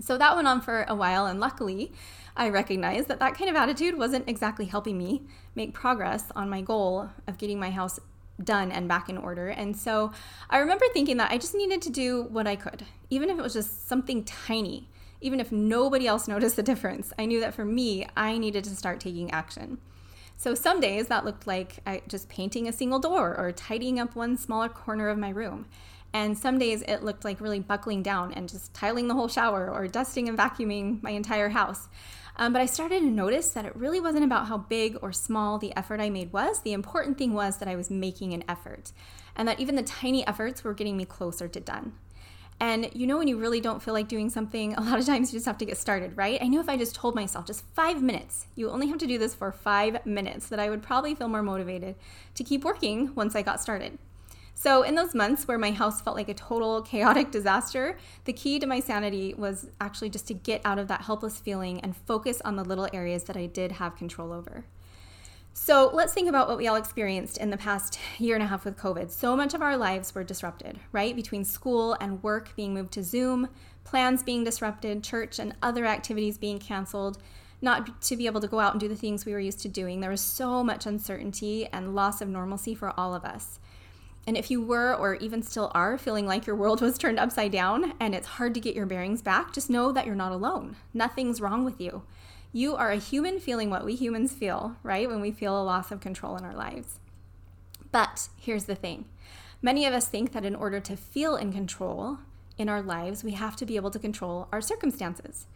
So 0.00 0.18
that 0.18 0.34
went 0.34 0.48
on 0.48 0.60
for 0.60 0.84
a 0.88 0.94
while, 0.94 1.26
and 1.26 1.40
luckily, 1.40 1.92
I 2.36 2.48
recognized 2.48 3.08
that 3.08 3.20
that 3.20 3.36
kind 3.36 3.48
of 3.48 3.56
attitude 3.56 3.96
wasn't 3.96 4.28
exactly 4.28 4.64
helping 4.64 4.98
me 4.98 5.22
make 5.54 5.72
progress 5.72 6.32
on 6.34 6.50
my 6.50 6.62
goal 6.62 7.10
of 7.28 7.38
getting 7.38 7.60
my 7.60 7.70
house 7.70 8.00
done 8.42 8.72
and 8.72 8.88
back 8.88 9.08
in 9.08 9.16
order. 9.16 9.48
And 9.48 9.76
so 9.76 10.12
I 10.50 10.58
remember 10.58 10.84
thinking 10.92 11.16
that 11.18 11.30
I 11.30 11.38
just 11.38 11.54
needed 11.54 11.80
to 11.82 11.90
do 11.90 12.24
what 12.24 12.46
I 12.46 12.56
could, 12.56 12.84
even 13.10 13.30
if 13.30 13.38
it 13.38 13.42
was 13.42 13.52
just 13.52 13.86
something 13.86 14.24
tiny, 14.24 14.88
even 15.20 15.38
if 15.38 15.52
nobody 15.52 16.06
else 16.06 16.26
noticed 16.28 16.56
the 16.56 16.62
difference. 16.62 17.12
I 17.18 17.26
knew 17.26 17.40
that 17.40 17.54
for 17.54 17.64
me, 17.64 18.06
I 18.16 18.38
needed 18.38 18.64
to 18.64 18.74
start 18.74 19.00
taking 19.00 19.30
action. 19.30 19.78
So 20.36 20.54
some 20.56 20.80
days 20.80 21.06
that 21.06 21.24
looked 21.24 21.46
like 21.46 21.78
just 22.08 22.28
painting 22.28 22.66
a 22.66 22.72
single 22.72 22.98
door 22.98 23.36
or 23.38 23.52
tidying 23.52 24.00
up 24.00 24.16
one 24.16 24.36
smaller 24.36 24.68
corner 24.68 25.08
of 25.08 25.18
my 25.18 25.28
room. 25.28 25.66
And 26.14 26.38
some 26.38 26.58
days 26.58 26.82
it 26.86 27.02
looked 27.02 27.24
like 27.24 27.40
really 27.40 27.58
buckling 27.58 28.02
down 28.02 28.32
and 28.32 28.48
just 28.48 28.72
tiling 28.72 29.08
the 29.08 29.14
whole 29.14 29.26
shower 29.26 29.68
or 29.68 29.88
dusting 29.88 30.28
and 30.28 30.38
vacuuming 30.38 31.02
my 31.02 31.10
entire 31.10 31.48
house. 31.48 31.88
Um, 32.36 32.52
but 32.52 32.62
I 32.62 32.66
started 32.66 33.00
to 33.00 33.06
notice 33.06 33.50
that 33.50 33.64
it 33.64 33.76
really 33.76 34.00
wasn't 34.00 34.24
about 34.24 34.46
how 34.46 34.58
big 34.58 34.96
or 35.02 35.12
small 35.12 35.58
the 35.58 35.76
effort 35.76 36.00
I 36.00 36.10
made 36.10 36.32
was. 36.32 36.60
The 36.60 36.72
important 36.72 37.18
thing 37.18 37.34
was 37.34 37.58
that 37.58 37.68
I 37.68 37.74
was 37.74 37.90
making 37.90 38.32
an 38.32 38.44
effort 38.48 38.92
and 39.36 39.48
that 39.48 39.58
even 39.58 39.74
the 39.74 39.82
tiny 39.82 40.24
efforts 40.26 40.62
were 40.62 40.72
getting 40.72 40.96
me 40.96 41.04
closer 41.04 41.48
to 41.48 41.60
done. 41.60 41.94
And 42.60 42.88
you 42.94 43.08
know, 43.08 43.18
when 43.18 43.26
you 43.26 43.36
really 43.36 43.60
don't 43.60 43.82
feel 43.82 43.94
like 43.94 44.06
doing 44.06 44.30
something, 44.30 44.74
a 44.74 44.80
lot 44.80 45.00
of 45.00 45.06
times 45.06 45.32
you 45.32 45.36
just 45.36 45.46
have 45.46 45.58
to 45.58 45.64
get 45.64 45.76
started, 45.76 46.16
right? 46.16 46.40
I 46.40 46.46
knew 46.46 46.60
if 46.60 46.68
I 46.68 46.76
just 46.76 46.94
told 46.94 47.16
myself 47.16 47.44
just 47.44 47.64
five 47.74 48.00
minutes, 48.02 48.46
you 48.54 48.70
only 48.70 48.86
have 48.86 48.98
to 48.98 49.06
do 49.08 49.18
this 49.18 49.34
for 49.34 49.50
five 49.50 50.06
minutes, 50.06 50.48
that 50.48 50.60
I 50.60 50.70
would 50.70 50.82
probably 50.82 51.16
feel 51.16 51.28
more 51.28 51.42
motivated 51.42 51.96
to 52.36 52.44
keep 52.44 52.62
working 52.62 53.12
once 53.16 53.34
I 53.34 53.42
got 53.42 53.60
started. 53.60 53.98
So, 54.54 54.82
in 54.82 54.94
those 54.94 55.14
months 55.14 55.48
where 55.48 55.58
my 55.58 55.72
house 55.72 56.00
felt 56.00 56.16
like 56.16 56.28
a 56.28 56.34
total 56.34 56.80
chaotic 56.82 57.30
disaster, 57.30 57.98
the 58.24 58.32
key 58.32 58.58
to 58.60 58.66
my 58.66 58.80
sanity 58.80 59.34
was 59.34 59.68
actually 59.80 60.10
just 60.10 60.28
to 60.28 60.34
get 60.34 60.60
out 60.64 60.78
of 60.78 60.88
that 60.88 61.02
helpless 61.02 61.38
feeling 61.38 61.80
and 61.80 61.96
focus 61.96 62.40
on 62.44 62.56
the 62.56 62.64
little 62.64 62.88
areas 62.92 63.24
that 63.24 63.36
I 63.36 63.46
did 63.46 63.72
have 63.72 63.96
control 63.96 64.32
over. 64.32 64.64
So, 65.52 65.90
let's 65.92 66.12
think 66.12 66.28
about 66.28 66.48
what 66.48 66.56
we 66.56 66.66
all 66.68 66.76
experienced 66.76 67.36
in 67.36 67.50
the 67.50 67.56
past 67.56 67.98
year 68.18 68.34
and 68.34 68.42
a 68.42 68.46
half 68.46 68.64
with 68.64 68.76
COVID. 68.76 69.10
So 69.10 69.36
much 69.36 69.54
of 69.54 69.62
our 69.62 69.76
lives 69.76 70.14
were 70.14 70.24
disrupted, 70.24 70.78
right? 70.92 71.14
Between 71.14 71.44
school 71.44 71.96
and 72.00 72.22
work 72.22 72.54
being 72.56 72.74
moved 72.74 72.92
to 72.92 73.02
Zoom, 73.02 73.48
plans 73.84 74.22
being 74.22 74.44
disrupted, 74.44 75.04
church 75.04 75.38
and 75.38 75.54
other 75.62 75.84
activities 75.84 76.38
being 76.38 76.58
canceled, 76.58 77.18
not 77.60 78.02
to 78.02 78.16
be 78.16 78.26
able 78.26 78.40
to 78.40 78.48
go 78.48 78.60
out 78.60 78.72
and 78.72 78.80
do 78.80 78.88
the 78.88 78.96
things 78.96 79.24
we 79.24 79.32
were 79.32 79.40
used 79.40 79.60
to 79.60 79.68
doing. 79.68 80.00
There 80.00 80.10
was 80.10 80.20
so 80.20 80.64
much 80.64 80.86
uncertainty 80.86 81.66
and 81.72 81.94
loss 81.94 82.20
of 82.20 82.28
normalcy 82.28 82.74
for 82.74 82.92
all 82.98 83.14
of 83.14 83.24
us. 83.24 83.58
And 84.26 84.36
if 84.36 84.50
you 84.50 84.62
were, 84.62 84.94
or 84.94 85.16
even 85.16 85.42
still 85.42 85.70
are, 85.74 85.98
feeling 85.98 86.26
like 86.26 86.46
your 86.46 86.56
world 86.56 86.80
was 86.80 86.96
turned 86.96 87.18
upside 87.18 87.52
down 87.52 87.92
and 88.00 88.14
it's 88.14 88.26
hard 88.26 88.54
to 88.54 88.60
get 88.60 88.74
your 88.74 88.86
bearings 88.86 89.20
back, 89.20 89.52
just 89.52 89.68
know 89.68 89.92
that 89.92 90.06
you're 90.06 90.14
not 90.14 90.32
alone. 90.32 90.76
Nothing's 90.94 91.40
wrong 91.40 91.64
with 91.64 91.80
you. 91.80 92.02
You 92.52 92.74
are 92.76 92.90
a 92.90 92.96
human 92.96 93.38
feeling 93.38 93.68
what 93.68 93.84
we 93.84 93.94
humans 93.94 94.32
feel, 94.32 94.76
right? 94.82 95.08
When 95.08 95.20
we 95.20 95.30
feel 95.30 95.60
a 95.60 95.64
loss 95.64 95.90
of 95.90 96.00
control 96.00 96.36
in 96.36 96.44
our 96.44 96.54
lives. 96.54 97.00
But 97.90 98.28
here's 98.36 98.64
the 98.64 98.74
thing 98.74 99.04
many 99.60 99.86
of 99.86 99.92
us 99.92 100.08
think 100.08 100.32
that 100.32 100.44
in 100.44 100.54
order 100.54 100.80
to 100.80 100.96
feel 100.96 101.36
in 101.36 101.52
control 101.52 102.18
in 102.56 102.68
our 102.68 102.82
lives, 102.82 103.24
we 103.24 103.32
have 103.32 103.56
to 103.56 103.66
be 103.66 103.76
able 103.76 103.90
to 103.90 103.98
control 103.98 104.48
our 104.52 104.60
circumstances. 104.60 105.46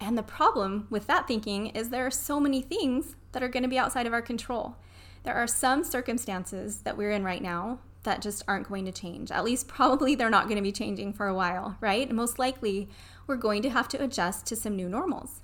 And 0.00 0.18
the 0.18 0.22
problem 0.22 0.86
with 0.90 1.06
that 1.06 1.26
thinking 1.26 1.68
is 1.68 1.90
there 1.90 2.06
are 2.06 2.10
so 2.10 2.38
many 2.38 2.60
things 2.60 3.16
that 3.32 3.42
are 3.42 3.48
going 3.48 3.62
to 3.62 3.68
be 3.68 3.78
outside 3.78 4.06
of 4.06 4.12
our 4.12 4.22
control. 4.22 4.76
There 5.24 5.34
are 5.34 5.46
some 5.46 5.82
circumstances 5.82 6.78
that 6.82 6.96
we're 6.96 7.10
in 7.10 7.24
right 7.24 7.42
now 7.42 7.80
that 8.08 8.22
just 8.22 8.42
aren't 8.48 8.68
going 8.68 8.86
to 8.86 8.92
change. 8.92 9.30
At 9.30 9.44
least, 9.44 9.68
probably, 9.68 10.14
they're 10.14 10.30
not 10.30 10.44
going 10.44 10.56
to 10.56 10.62
be 10.62 10.72
changing 10.72 11.12
for 11.12 11.28
a 11.28 11.34
while, 11.34 11.76
right? 11.80 12.10
most 12.10 12.38
likely, 12.38 12.88
we're 13.26 13.36
going 13.36 13.60
to 13.62 13.70
have 13.70 13.86
to 13.88 14.02
adjust 14.02 14.46
to 14.46 14.56
some 14.56 14.74
new 14.74 14.88
normals. 14.88 15.42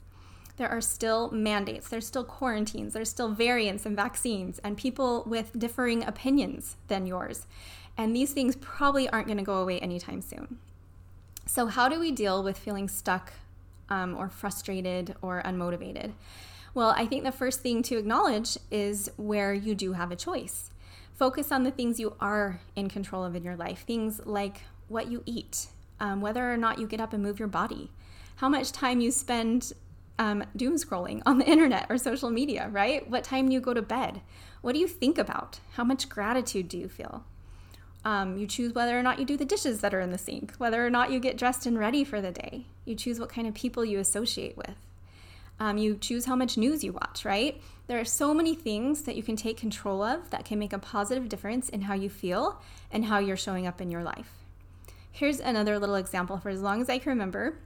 There 0.57 0.71
are 0.71 0.81
still 0.81 1.31
mandates, 1.31 1.89
there's 1.89 2.07
still 2.07 2.25
quarantines, 2.25 2.95
there's 2.95 3.11
still 3.11 3.29
variants 3.29 3.85
and 3.85 3.95
vaccines, 3.95 4.61
and 4.61 4.79
people 4.79 5.25
with 5.27 5.59
differing 5.59 6.05
opinions 6.05 6.77
than 6.89 7.07
yours. 7.07 7.47
And 7.99 8.17
these 8.17 8.33
things 8.33 8.57
probably 8.57 9.11
aren't 9.11 9.27
going 9.27 9.39
to 9.39 9.45
go 9.45 9.59
away 9.59 9.79
anytime 9.81 10.23
soon. 10.23 10.59
So, 11.45 11.67
how 11.67 11.91
do 11.91 12.01
we 12.01 12.13
deal 12.13 12.43
with 12.43 12.57
feeling 12.57 12.89
stuck 12.89 13.35
um, 13.91 14.17
or 14.17 14.31
frustrated 14.31 15.15
or 15.21 15.43
unmotivated? 15.43 16.13
Well, 16.73 16.95
I 16.97 17.05
think 17.05 17.25
the 17.25 17.33
first 17.33 17.61
thing 17.61 17.83
to 17.85 17.99
acknowledge 17.99 18.57
is 18.71 19.11
where 19.17 19.53
you 19.53 19.75
do 19.75 19.93
have 19.93 20.11
a 20.11 20.17
choice. 20.17 20.71
Focus 21.15 21.53
on 21.53 21.63
the 21.63 21.71
things 21.71 22.01
you 22.01 22.15
are 22.21 22.61
in 22.75 22.89
control 22.89 23.25
of 23.25 23.37
in 23.37 23.45
your 23.45 23.57
life, 23.57 23.85
things 23.87 24.21
like 24.25 24.63
what 24.89 25.11
you 25.11 25.23
eat, 25.27 25.67
um, 26.01 26.21
whether 26.21 26.53
or 26.53 26.57
not 26.57 26.79
you 26.79 26.87
get 26.87 27.01
up 27.01 27.13
and 27.13 27.23
move 27.23 27.39
your 27.39 27.49
body, 27.49 27.91
how 28.37 28.49
much 28.49 28.73
time 28.73 29.01
you 29.01 29.11
spend 29.11 29.73
um, 30.19 30.45
doom 30.57 30.75
scrolling 30.75 31.23
on 31.25 31.39
the 31.39 31.47
internet 31.51 31.87
or 31.89 31.99
social 31.99 32.31
media, 32.31 32.69
right? 32.71 33.09
What 33.09 33.25
time 33.25 33.51
you 33.51 33.61
go 33.61 33.75
to 33.75 33.83
bed? 33.83 34.23
What 34.61 34.73
do 34.73 34.79
you 34.79 34.89
think 34.89 35.19
about? 35.19 35.61
How 35.75 35.85
much 35.85 36.09
gratitude 36.09 36.69
do 36.69 36.79
you 36.79 36.89
feel? 36.89 37.25
Um, 38.05 38.37
you 38.37 38.47
choose 38.47 38.75
whether 38.75 38.99
or 38.99 39.03
not 39.03 39.19
you 39.19 39.25
do 39.25 39.37
the 39.37 39.45
dishes 39.45 39.81
that 39.81 39.95
are 39.95 40.01
in 40.01 40.11
the 40.11 40.19
sink, 40.19 40.55
whether 40.59 40.85
or 40.85 40.91
not 40.91 41.11
you 41.11 41.21
get 41.21 41.39
dressed 41.39 41.65
and 41.65 41.79
ready 41.79 42.05
for 42.05 42.21
the 42.21 42.33
day. 42.33 42.67
You 42.85 42.95
choose 42.95 43.19
what 43.19 43.31
kind 43.31 43.47
of 43.47 43.55
people 43.55 43.85
you 43.85 43.99
associate 43.99 44.57
with. 44.57 44.75
Um, 45.65 45.79
you 45.79 45.97
choose 45.97 46.27
how 46.27 46.37
much 46.37 46.59
news 46.59 46.85
you 46.85 46.93
watch, 46.93 47.25
right? 47.25 47.59
There 47.87 47.99
are 47.99 48.05
so 48.05 48.35
many 48.35 48.55
things 48.55 49.05
that 49.05 49.17
you 49.17 49.23
can 49.23 49.35
take 49.35 49.57
control 49.57 50.03
of 50.03 50.29
that 50.29 50.45
can 50.45 50.59
make 50.59 50.75
a 50.75 50.79
positive 50.79 51.27
difference 51.27 51.71
in 51.71 51.81
how 51.81 51.95
you 51.95 52.11
feel 52.11 52.61
and 52.91 53.07
how 53.07 53.19
you're 53.19 53.35
showing 53.35 53.67
up 53.67 53.81
in 53.81 53.91
your 53.91 54.03
life. 54.03 54.31
Here's 55.11 55.41
another 55.41 55.79
little 55.79 55.95
example 55.95 56.37
for 56.37 56.51
as 56.51 56.61
long 56.61 56.83
as 56.83 56.91
I 56.91 56.99
can 56.99 57.09
remember. 57.09 57.61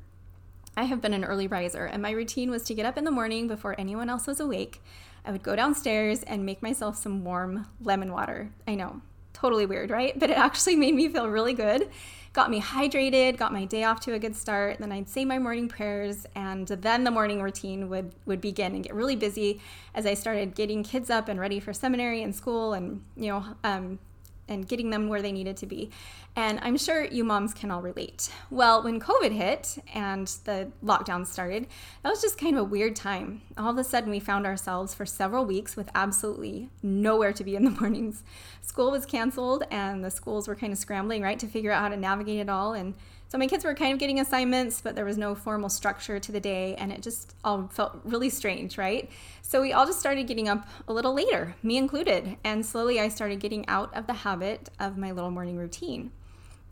I 0.76 0.84
have 0.84 1.00
been 1.00 1.12
an 1.12 1.24
early 1.24 1.48
riser, 1.48 1.86
and 1.86 2.00
my 2.00 2.12
routine 2.12 2.52
was 2.52 2.62
to 2.66 2.74
get 2.74 2.86
up 2.86 2.96
in 2.96 3.02
the 3.02 3.10
morning 3.10 3.48
before 3.48 3.74
anyone 3.76 4.08
else 4.08 4.28
was 4.28 4.38
awake. 4.38 4.80
I 5.24 5.32
would 5.32 5.42
go 5.42 5.56
downstairs 5.56 6.22
and 6.22 6.46
make 6.46 6.62
myself 6.62 6.96
some 6.96 7.24
warm 7.24 7.66
lemon 7.82 8.12
water. 8.12 8.52
I 8.68 8.76
know, 8.76 9.02
totally 9.40 9.66
weird, 9.66 9.90
right? 9.90 10.18
But 10.18 10.30
it 10.30 10.38
actually 10.38 10.76
made 10.76 10.94
me 10.94 11.08
feel 11.08 11.28
really 11.28 11.54
good. 11.54 11.88
Got 12.32 12.50
me 12.50 12.60
hydrated, 12.60 13.36
got 13.36 13.52
my 13.52 13.64
day 13.64 13.84
off 13.84 14.00
to 14.00 14.12
a 14.12 14.18
good 14.18 14.36
start. 14.36 14.78
Then 14.78 14.92
I'd 14.92 15.08
say 15.08 15.24
my 15.24 15.38
morning 15.38 15.68
prayers, 15.68 16.26
and 16.34 16.68
then 16.68 17.04
the 17.04 17.10
morning 17.10 17.42
routine 17.42 17.88
would 17.88 18.12
would 18.26 18.40
begin 18.40 18.74
and 18.74 18.84
get 18.84 18.94
really 18.94 19.16
busy 19.16 19.60
as 19.94 20.06
I 20.06 20.14
started 20.14 20.54
getting 20.54 20.82
kids 20.82 21.10
up 21.10 21.28
and 21.28 21.40
ready 21.40 21.58
for 21.58 21.72
seminary 21.72 22.22
and 22.22 22.34
school, 22.34 22.74
and 22.74 23.02
you 23.16 23.28
know, 23.28 23.44
um, 23.64 23.98
and 24.48 24.66
getting 24.66 24.90
them 24.90 25.08
where 25.08 25.22
they 25.22 25.32
needed 25.32 25.56
to 25.58 25.66
be. 25.66 25.90
And 26.36 26.60
I'm 26.62 26.76
sure 26.76 27.04
you 27.04 27.24
moms 27.24 27.52
can 27.52 27.70
all 27.70 27.82
relate. 27.82 28.30
Well, 28.50 28.82
when 28.82 29.00
COVID 29.00 29.32
hit 29.32 29.78
and 29.92 30.26
the 30.44 30.70
lockdown 30.84 31.26
started, 31.26 31.66
that 32.02 32.10
was 32.10 32.20
just 32.20 32.38
kind 32.38 32.56
of 32.56 32.60
a 32.60 32.64
weird 32.64 32.94
time. 32.94 33.42
All 33.56 33.70
of 33.70 33.78
a 33.78 33.84
sudden, 33.84 34.10
we 34.10 34.20
found 34.20 34.46
ourselves 34.46 34.94
for 34.94 35.04
several 35.04 35.44
weeks 35.44 35.76
with 35.76 35.90
absolutely 35.94 36.70
nowhere 36.82 37.32
to 37.32 37.42
be 37.42 37.56
in 37.56 37.64
the 37.64 37.70
mornings. 37.80 38.22
School 38.60 38.90
was 38.90 39.04
canceled, 39.04 39.64
and 39.70 40.04
the 40.04 40.10
schools 40.10 40.46
were 40.46 40.54
kind 40.54 40.72
of 40.72 40.78
scrambling, 40.78 41.22
right, 41.22 41.38
to 41.38 41.46
figure 41.46 41.72
out 41.72 41.82
how 41.82 41.88
to 41.88 41.96
navigate 41.96 42.38
it 42.38 42.48
all. 42.48 42.72
And 42.72 42.94
so 43.28 43.36
my 43.36 43.46
kids 43.46 43.62
were 43.62 43.74
kind 43.74 43.92
of 43.92 43.98
getting 43.98 44.20
assignments, 44.20 44.80
but 44.80 44.94
there 44.94 45.04
was 45.04 45.18
no 45.18 45.34
formal 45.34 45.68
structure 45.68 46.18
to 46.18 46.32
the 46.32 46.40
day, 46.40 46.74
and 46.76 46.90
it 46.90 47.02
just 47.02 47.34
all 47.44 47.68
felt 47.70 48.00
really 48.04 48.30
strange, 48.30 48.78
right? 48.78 49.10
So 49.42 49.60
we 49.60 49.74
all 49.74 49.84
just 49.84 50.00
started 50.00 50.26
getting 50.26 50.48
up 50.48 50.66
a 50.88 50.94
little 50.94 51.12
later, 51.12 51.54
me 51.62 51.76
included, 51.76 52.38
and 52.42 52.64
slowly 52.64 52.98
I 52.98 53.08
started 53.08 53.38
getting 53.38 53.68
out 53.68 53.94
of 53.94 54.06
the 54.06 54.14
habit 54.14 54.70
of 54.80 54.96
my 54.96 55.12
little 55.12 55.30
morning 55.30 55.58
routine. 55.58 56.10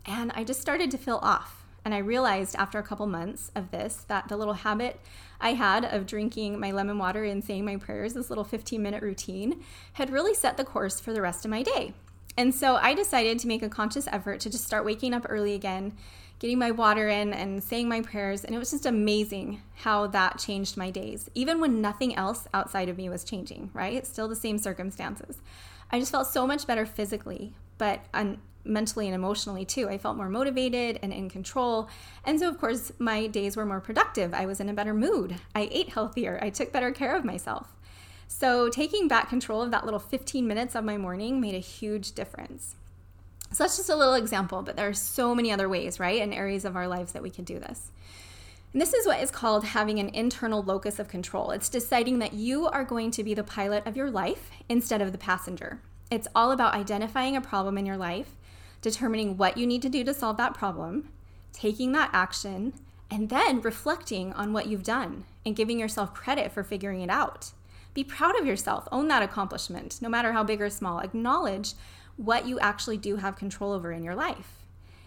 And 0.03 0.31
I 0.33 0.43
just 0.43 0.59
started 0.59 0.89
to 0.91 0.97
feel 0.97 1.19
off. 1.21 1.63
And 1.85 1.93
I 1.93 1.99
realized 1.99 2.55
after 2.55 2.79
a 2.79 2.83
couple 2.83 3.05
months 3.05 3.51
of 3.55 3.71
this 3.71 4.03
that 4.07 4.27
the 4.27 4.35
little 4.35 4.55
habit 4.55 4.99
I 5.39 5.53
had 5.53 5.85
of 5.85 6.05
drinking 6.05 6.59
my 6.59 6.71
lemon 6.71 6.97
water 6.97 7.23
and 7.23 7.43
saying 7.43 7.65
my 7.65 7.77
prayers, 7.77 8.13
this 8.13 8.29
little 8.29 8.43
15 8.43 8.81
minute 8.81 9.03
routine, 9.03 9.63
had 9.93 10.09
really 10.09 10.33
set 10.33 10.57
the 10.57 10.65
course 10.65 10.99
for 10.99 11.13
the 11.13 11.21
rest 11.21 11.45
of 11.45 11.51
my 11.51 11.61
day. 11.61 11.93
And 12.35 12.53
so 12.53 12.75
I 12.75 12.93
decided 12.93 13.39
to 13.39 13.47
make 13.47 13.63
a 13.63 13.69
conscious 13.69 14.07
effort 14.07 14.39
to 14.41 14.49
just 14.49 14.65
start 14.65 14.85
waking 14.85 15.13
up 15.13 15.25
early 15.29 15.53
again 15.53 15.93
getting 16.39 16.59
my 16.59 16.71
water 16.71 17.07
in 17.09 17.33
and 17.33 17.63
saying 17.63 17.89
my 17.89 18.01
prayers. 18.01 18.43
And 18.43 18.53
it 18.53 18.59
was 18.59 18.71
just 18.71 18.85
amazing 18.85 19.61
how 19.75 20.07
that 20.07 20.37
changed 20.37 20.77
my 20.77 20.89
days, 20.89 21.29
even 21.33 21.59
when 21.59 21.81
nothing 21.81 22.15
else 22.15 22.47
outside 22.53 22.89
of 22.89 22.97
me 22.97 23.09
was 23.09 23.23
changing, 23.23 23.71
right? 23.73 24.05
Still 24.05 24.27
the 24.27 24.35
same 24.35 24.57
circumstances. 24.57 25.37
I 25.91 25.99
just 25.99 26.11
felt 26.11 26.27
so 26.27 26.45
much 26.45 26.67
better 26.67 26.85
physically, 26.85 27.53
but 27.77 28.01
un- 28.13 28.39
mentally 28.63 29.07
and 29.07 29.15
emotionally 29.15 29.65
too. 29.65 29.89
I 29.89 29.97
felt 29.97 30.17
more 30.17 30.29
motivated 30.29 30.99
and 31.01 31.13
in 31.13 31.29
control. 31.29 31.89
And 32.25 32.39
so, 32.39 32.49
of 32.49 32.59
course, 32.59 32.91
my 32.99 33.27
days 33.27 33.55
were 33.55 33.65
more 33.65 33.79
productive. 33.79 34.33
I 34.33 34.45
was 34.45 34.59
in 34.59 34.69
a 34.69 34.73
better 34.73 34.93
mood. 34.93 35.37
I 35.55 35.69
ate 35.71 35.89
healthier. 35.89 36.39
I 36.41 36.49
took 36.49 36.71
better 36.71 36.91
care 36.91 37.15
of 37.15 37.25
myself. 37.25 37.73
So, 38.27 38.69
taking 38.69 39.07
back 39.07 39.29
control 39.29 39.61
of 39.61 39.71
that 39.71 39.85
little 39.85 40.01
15 40.01 40.45
minutes 40.45 40.75
of 40.75 40.83
my 40.83 40.97
morning 40.97 41.39
made 41.39 41.55
a 41.55 41.59
huge 41.59 42.11
difference. 42.11 42.75
So 43.51 43.63
that's 43.63 43.77
just 43.77 43.89
a 43.89 43.95
little 43.95 44.13
example, 44.13 44.61
but 44.61 44.75
there 44.75 44.89
are 44.89 44.93
so 44.93 45.33
many 45.33 45.51
other 45.51 45.69
ways, 45.69 45.99
right, 45.99 46.21
in 46.21 46.33
areas 46.33 46.65
of 46.65 46.75
our 46.75 46.87
lives 46.87 47.13
that 47.13 47.23
we 47.23 47.29
can 47.29 47.45
do 47.45 47.59
this. 47.59 47.91
And 48.73 48.81
this 48.81 48.93
is 48.93 49.07
what 49.07 49.21
is 49.21 49.31
called 49.31 49.63
having 49.63 49.99
an 49.99 50.09
internal 50.09 50.61
locus 50.61 50.99
of 50.99 51.07
control. 51.07 51.51
It's 51.51 51.69
deciding 51.69 52.19
that 52.19 52.33
you 52.33 52.67
are 52.67 52.83
going 52.83 53.11
to 53.11 53.23
be 53.23 53.33
the 53.33 53.43
pilot 53.43 53.87
of 53.87 53.95
your 53.95 54.11
life 54.11 54.51
instead 54.67 55.01
of 55.01 55.11
the 55.11 55.17
passenger. 55.17 55.79
It's 56.11 56.27
all 56.35 56.51
about 56.51 56.73
identifying 56.73 57.35
a 57.35 57.41
problem 57.41 57.77
in 57.77 57.85
your 57.85 57.97
life, 57.97 58.35
determining 58.81 59.37
what 59.37 59.57
you 59.57 59.65
need 59.65 59.81
to 59.81 59.89
do 59.89 60.03
to 60.03 60.13
solve 60.13 60.37
that 60.37 60.53
problem, 60.53 61.09
taking 61.53 61.93
that 61.93 62.09
action, 62.13 62.73
and 63.09 63.29
then 63.29 63.61
reflecting 63.61 64.33
on 64.33 64.53
what 64.53 64.67
you've 64.67 64.83
done 64.83 65.23
and 65.45 65.55
giving 65.55 65.79
yourself 65.79 66.13
credit 66.13 66.51
for 66.51 66.63
figuring 66.63 67.01
it 67.01 67.09
out. 67.09 67.51
Be 67.93 68.03
proud 68.03 68.39
of 68.39 68.45
yourself, 68.45 68.87
own 68.91 69.07
that 69.07 69.23
accomplishment, 69.23 69.99
no 70.01 70.09
matter 70.09 70.33
how 70.33 70.43
big 70.43 70.61
or 70.61 70.69
small. 70.69 70.99
Acknowledge 70.99 71.73
what 72.17 72.47
you 72.47 72.59
actually 72.59 72.97
do 72.97 73.15
have 73.15 73.35
control 73.35 73.71
over 73.71 73.91
in 73.91 74.03
your 74.03 74.15
life. 74.15 74.65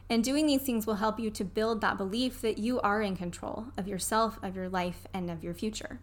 And 0.08 0.24
doing 0.24 0.46
these 0.46 0.62
things 0.62 0.86
will 0.86 0.96
help 0.96 1.20
you 1.20 1.30
to 1.30 1.44
build 1.44 1.80
that 1.80 1.96
belief 1.96 2.40
that 2.40 2.58
you 2.58 2.80
are 2.80 3.02
in 3.02 3.16
control 3.16 3.66
of 3.76 3.86
yourself, 3.86 4.38
of 4.42 4.56
your 4.56 4.68
life, 4.68 5.06
and 5.14 5.30
of 5.30 5.44
your 5.44 5.54
future. 5.54 6.00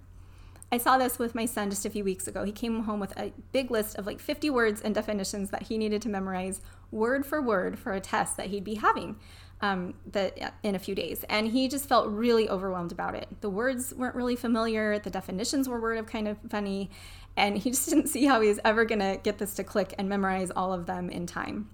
I 0.71 0.77
saw 0.77 0.97
this 0.97 1.17
with 1.17 1.33
my 1.33 1.45
son 1.45 1.69
just 1.69 1.85
a 1.85 1.89
few 1.89 2.03
weeks 2.03 2.27
ago. 2.27 2.43
He 2.43 2.51
came 2.51 2.83
home 2.83 2.99
with 2.99 3.17
a 3.17 3.33
big 3.53 3.71
list 3.71 3.97
of 3.97 4.05
like 4.05 4.19
50 4.19 4.49
words 4.49 4.81
and 4.81 4.93
definitions 4.93 5.49
that 5.51 5.63
he 5.63 5.77
needed 5.77 6.01
to 6.01 6.09
memorize 6.09 6.61
word 6.91 7.25
for 7.25 7.41
word 7.41 7.79
for 7.79 7.93
a 7.93 8.01
test 8.01 8.35
that 8.37 8.47
he'd 8.47 8.65
be 8.65 8.75
having 8.75 9.17
um, 9.61 9.93
in 10.63 10.75
a 10.75 10.79
few 10.79 10.93
days. 10.93 11.23
And 11.29 11.47
he 11.47 11.67
just 11.67 11.87
felt 11.87 12.07
really 12.07 12.49
overwhelmed 12.49 12.91
about 12.91 13.15
it. 13.15 13.27
The 13.41 13.49
words 13.49 13.93
weren't 13.93 14.15
really 14.15 14.35
familiar, 14.35 14.99
the 14.99 15.09
definitions 15.09 15.69
were 15.69 15.79
word 15.79 15.97
of 15.97 16.05
kind 16.05 16.27
of 16.27 16.37
funny, 16.49 16.89
and 17.37 17.57
he 17.57 17.69
just 17.69 17.87
didn't 17.87 18.07
see 18.07 18.25
how 18.25 18.41
he 18.41 18.49
was 18.49 18.59
ever 18.65 18.83
going 18.83 18.99
to 18.99 19.19
get 19.23 19.37
this 19.37 19.53
to 19.53 19.63
click 19.63 19.93
and 19.97 20.09
memorize 20.09 20.51
all 20.51 20.73
of 20.73 20.87
them 20.87 21.09
in 21.09 21.27
time. 21.27 21.69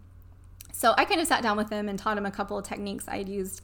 So 0.74 0.94
I 0.98 1.06
kind 1.06 1.22
of 1.22 1.28
sat 1.28 1.42
down 1.42 1.56
with 1.56 1.70
him 1.70 1.88
and 1.88 1.98
taught 1.98 2.18
him 2.18 2.26
a 2.26 2.32
couple 2.32 2.58
of 2.58 2.66
techniques 2.66 3.08
I'd 3.08 3.30
used 3.30 3.62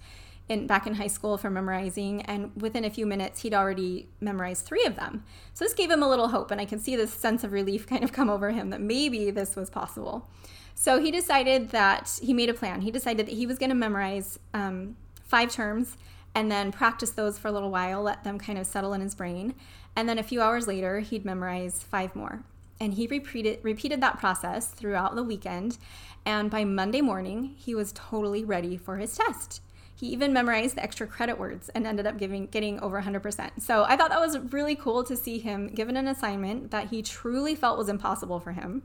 in 0.48 0.66
back 0.66 0.88
in 0.88 0.96
high 0.96 1.08
school 1.08 1.38
for 1.38 1.50
memorizing 1.50 2.24
and 2.24 2.52
within 2.60 2.84
a 2.84 2.90
few 2.90 3.06
minutes 3.06 3.42
he'd 3.42 3.54
already 3.54 4.08
memorized 4.20 4.66
3 4.66 4.86
of 4.86 4.96
them. 4.96 5.24
So 5.54 5.66
this 5.66 5.74
gave 5.74 5.92
him 5.92 6.02
a 6.02 6.10
little 6.10 6.30
hope 6.30 6.50
and 6.50 6.60
I 6.60 6.66
could 6.66 6.82
see 6.82 6.96
this 6.96 7.14
sense 7.14 7.44
of 7.44 7.52
relief 7.52 7.86
kind 7.90 8.04
of 8.04 8.14
come 8.14 8.30
over 8.30 8.52
him 8.52 8.70
that 8.70 8.82
maybe 8.82 9.30
this 9.30 9.56
was 9.56 9.70
possible. 9.70 10.30
So 10.74 11.00
he 11.00 11.12
decided 11.12 11.70
that 11.72 12.20
he 12.24 12.34
made 12.34 12.50
a 12.50 12.54
plan. 12.54 12.82
He 12.82 12.92
decided 12.92 13.28
that 13.28 13.34
he 13.34 13.46
was 13.46 13.60
going 13.60 13.70
to 13.70 13.76
memorize 13.76 14.40
um, 14.54 14.96
five 15.26 15.52
terms 15.52 15.98
and 16.36 16.52
then 16.52 16.72
practice 16.72 17.12
those 17.12 17.38
for 17.38 17.48
a 17.48 17.52
little 17.52 17.72
while, 17.72 18.02
let 18.02 18.24
them 18.24 18.40
kind 18.40 18.60
of 18.60 18.68
settle 18.68 18.94
in 18.94 19.02
his 19.02 19.16
brain. 19.16 19.56
And 19.96 20.08
then 20.08 20.20
a 20.20 20.24
few 20.24 20.42
hours 20.42 20.68
later, 20.68 21.00
he'd 21.00 21.26
memorize 21.26 21.84
five 21.84 22.16
more. 22.16 22.44
And 22.80 22.94
he 22.94 23.08
repeated, 23.08 23.60
repeated 23.64 24.02
that 24.02 24.20
process 24.20 24.68
throughout 24.68 25.16
the 25.16 25.24
weekend. 25.24 25.78
And 26.26 26.50
by 26.50 26.64
Monday 26.64 27.02
morning, 27.02 27.56
he 27.58 27.76
was 27.76 27.92
totally 27.92 28.44
ready 28.44 28.78
for 28.78 28.98
his 28.98 29.16
test. 29.16 29.62
He 30.00 30.08
even 30.08 30.32
memorized 30.32 30.78
the 30.78 30.84
extra 30.84 31.08
credit 31.08 31.38
words 31.38 31.68
and 31.76 31.86
ended 31.86 32.08
up 32.08 32.18
giving, 32.18 32.46
getting 32.46 32.80
over 32.80 33.02
100%. 33.02 33.62
So 33.62 33.84
I 33.84 33.98
thought 33.98 34.12
that 34.12 34.22
was 34.22 34.40
really 34.54 34.76
cool 34.76 35.04
to 35.04 35.18
see 35.18 35.40
him 35.40 35.68
given 35.68 35.98
an 35.98 36.08
assignment 36.08 36.72
that 36.72 36.88
he 36.88 37.02
truly 37.02 37.54
felt 37.54 37.78
was 37.78 37.90
impossible 37.90 38.40
for 38.40 38.54
him, 38.54 38.84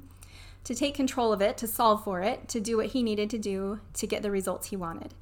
to 0.64 0.74
take 0.74 0.94
control 0.94 1.33
of 1.33 1.40
it, 1.40 1.57
to 1.59 1.68
solve 1.68 2.02
for 2.02 2.20
it, 2.20 2.48
to 2.48 2.59
do 2.59 2.78
what 2.78 2.87
he 2.87 3.04
needed 3.04 3.30
to 3.30 3.38
do 3.38 3.78
to 3.92 4.09
get 4.09 4.22
the 4.22 4.30
results 4.33 4.70
he 4.70 4.76
wanted. 4.76 5.14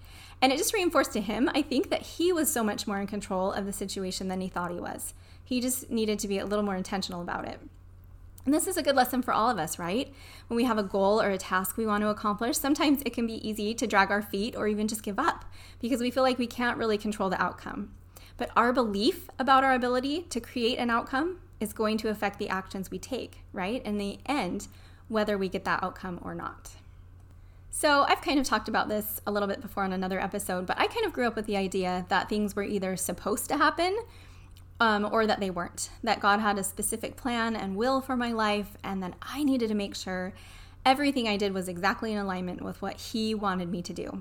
And 0.43 0.53
it 0.53 0.59
just 0.59 0.75
reinforced 0.75 1.13
to 1.13 1.21
him, 1.21 1.49
I 1.55 1.63
think, 1.63 1.89
that 1.91 2.03
he 2.03 2.33
was 2.33 2.53
so 2.53 2.65
much 2.65 2.89
more 2.89 3.01
in 3.01 3.07
control 3.07 3.53
of 3.53 3.65
the 3.65 3.73
situation 3.73 4.27
than 4.27 4.41
he 4.41 4.49
thought 4.49 4.73
he 4.73 4.81
was. 4.81 5.15
He 5.45 5.61
just 5.61 5.89
needed 5.89 6.19
to 6.19 6.29
be 6.29 6.39
a 6.39 6.45
little 6.45 6.65
more 6.65 6.75
intentional 6.75 7.23
about 7.23 7.47
it. 7.47 7.61
And 8.45 8.53
this 8.53 8.67
is 8.67 8.77
a 8.77 8.83
good 8.83 8.97
lesson 8.97 9.23
for 9.23 9.33
all 9.33 9.49
of 9.49 9.59
us, 9.59 9.79
right? 9.79 10.13
When 10.49 10.57
we 10.57 10.65
have 10.65 10.79
a 10.79 10.83
goal 10.83 11.23
or 11.23 11.31
a 11.31 11.39
task 11.39 11.77
we 11.77 11.87
want 11.87 12.03
to 12.03 12.09
accomplish, 12.09 12.59
sometimes 12.59 13.01
it 13.07 13.15
can 13.15 13.25
be 13.25 13.49
easy 13.49 13.73
to 13.75 13.87
drag 13.87 14.11
our 14.11 14.21
feet 14.21 14.57
or 14.57 14.67
even 14.67 14.89
just 14.89 15.05
give 15.05 15.21
up 15.21 15.45
because 15.81 16.01
we 16.01 16.11
feel 16.11 16.25
like 16.25 16.39
we 16.39 16.49
can't 16.49 16.77
really 16.77 16.99
control 16.99 17.31
the 17.31 17.41
outcome. 17.41 17.93
But 18.37 18.51
our 18.57 18.73
belief 18.73 19.29
about 19.39 19.63
our 19.63 19.75
ability 19.75 20.23
to 20.23 20.41
create 20.41 20.79
an 20.79 20.91
outcome 20.91 21.39
is 21.61 21.73
going 21.73 21.99
to 21.99 22.09
affect 22.09 22.41
the 22.41 22.49
actions 22.49 22.91
we 22.91 22.99
take, 22.99 23.45
right? 23.53 23.81
In 23.85 23.99
the 23.99 24.19
end, 24.27 24.67
whether 25.07 25.39
we 25.39 25.49
get 25.49 25.65
that 25.65 25.85
outcome 25.85 26.19
or 26.23 26.35
not. 26.35 26.73
So, 27.75 28.05
I've 28.07 28.21
kind 28.21 28.39
of 28.39 28.45
talked 28.45 28.69
about 28.69 28.91
this 28.91 29.23
a 29.27 29.33
little 29.33 29.49
bit 29.49 29.63
before 29.63 29.83
on 29.83 29.95
another 29.95 30.21
episode, 30.21 30.67
but 30.67 30.79
I 30.79 30.87
kind 30.87 31.07
of 31.07 31.13
grew 31.15 31.27
up 31.27 31.35
with 31.35 31.47
the 31.47 31.57
idea 31.57 32.05
that 32.11 32.29
things 32.29 32.55
were 32.55 32.63
either 32.63 32.97
supposed 32.97 33.49
to 33.49 33.57
happen 33.57 33.99
um, 34.79 35.09
or 35.11 35.27
that 35.27 35.41
they 35.41 35.49
weren't. 35.49 35.89
That 36.05 36.21
God 36.21 36.39
had 36.39 36.59
a 36.59 36.65
specific 36.65 37.17
plan 37.17 37.57
and 37.57 37.75
will 37.75 38.03
for 38.03 38.15
my 38.15 38.31
life, 38.31 38.77
and 38.85 39.03
that 39.03 39.15
I 39.23 39.43
needed 39.43 39.69
to 39.69 39.75
make 39.75 39.95
sure 39.95 40.35
everything 40.85 41.27
I 41.27 41.39
did 41.39 41.55
was 41.55 41.67
exactly 41.67 42.13
in 42.13 42.19
alignment 42.19 42.61
with 42.61 42.83
what 42.83 43.01
He 43.01 43.35
wanted 43.35 43.71
me 43.71 43.81
to 43.83 43.95
do. 43.95 44.21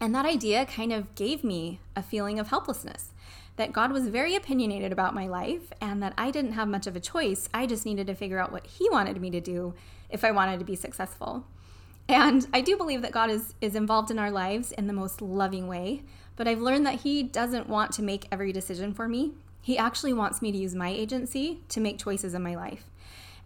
And 0.00 0.14
that 0.14 0.24
idea 0.24 0.64
kind 0.64 0.92
of 0.92 1.16
gave 1.16 1.42
me 1.42 1.80
a 1.96 2.04
feeling 2.04 2.38
of 2.38 2.48
helplessness 2.48 3.10
that 3.56 3.72
God 3.72 3.90
was 3.90 4.06
very 4.06 4.36
opinionated 4.36 4.92
about 4.92 5.12
my 5.12 5.26
life 5.26 5.72
and 5.80 6.00
that 6.04 6.14
I 6.16 6.30
didn't 6.30 6.52
have 6.52 6.68
much 6.68 6.86
of 6.86 6.94
a 6.94 7.00
choice. 7.00 7.48
I 7.52 7.66
just 7.66 7.84
needed 7.84 8.06
to 8.06 8.14
figure 8.14 8.38
out 8.38 8.52
what 8.52 8.68
He 8.68 8.88
wanted 8.90 9.20
me 9.20 9.28
to 9.32 9.40
do 9.40 9.74
if 10.08 10.22
I 10.22 10.30
wanted 10.30 10.60
to 10.60 10.64
be 10.64 10.76
successful. 10.76 11.44
And 12.10 12.48
I 12.52 12.60
do 12.60 12.76
believe 12.76 13.02
that 13.02 13.12
God 13.12 13.30
is, 13.30 13.54
is 13.60 13.76
involved 13.76 14.10
in 14.10 14.18
our 14.18 14.32
lives 14.32 14.72
in 14.72 14.88
the 14.88 14.92
most 14.92 15.22
loving 15.22 15.68
way, 15.68 16.02
but 16.34 16.48
I've 16.48 16.60
learned 16.60 16.84
that 16.84 17.02
He 17.02 17.22
doesn't 17.22 17.68
want 17.68 17.92
to 17.92 18.02
make 18.02 18.26
every 18.32 18.52
decision 18.52 18.92
for 18.92 19.06
me. 19.06 19.34
He 19.62 19.78
actually 19.78 20.12
wants 20.12 20.42
me 20.42 20.50
to 20.50 20.58
use 20.58 20.74
my 20.74 20.88
agency 20.88 21.60
to 21.68 21.78
make 21.78 22.00
choices 22.00 22.34
in 22.34 22.42
my 22.42 22.56
life. 22.56 22.90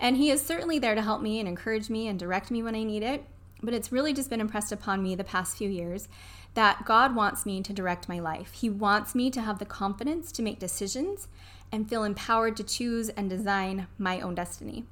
And 0.00 0.16
He 0.16 0.30
is 0.30 0.40
certainly 0.40 0.78
there 0.78 0.94
to 0.94 1.02
help 1.02 1.20
me 1.20 1.38
and 1.38 1.46
encourage 1.46 1.90
me 1.90 2.08
and 2.08 2.18
direct 2.18 2.50
me 2.50 2.62
when 2.62 2.74
I 2.74 2.84
need 2.84 3.02
it. 3.02 3.26
But 3.62 3.74
it's 3.74 3.92
really 3.92 4.14
just 4.14 4.30
been 4.30 4.40
impressed 4.40 4.72
upon 4.72 5.02
me 5.02 5.14
the 5.14 5.24
past 5.24 5.58
few 5.58 5.68
years 5.68 6.08
that 6.54 6.86
God 6.86 7.14
wants 7.14 7.44
me 7.44 7.60
to 7.60 7.72
direct 7.74 8.08
my 8.08 8.18
life. 8.18 8.52
He 8.52 8.70
wants 8.70 9.14
me 9.14 9.30
to 9.32 9.42
have 9.42 9.58
the 9.58 9.66
confidence 9.66 10.32
to 10.32 10.42
make 10.42 10.58
decisions 10.58 11.28
and 11.70 11.86
feel 11.86 12.02
empowered 12.02 12.56
to 12.56 12.64
choose 12.64 13.10
and 13.10 13.28
design 13.28 13.88
my 13.98 14.22
own 14.22 14.34
destiny. 14.34 14.84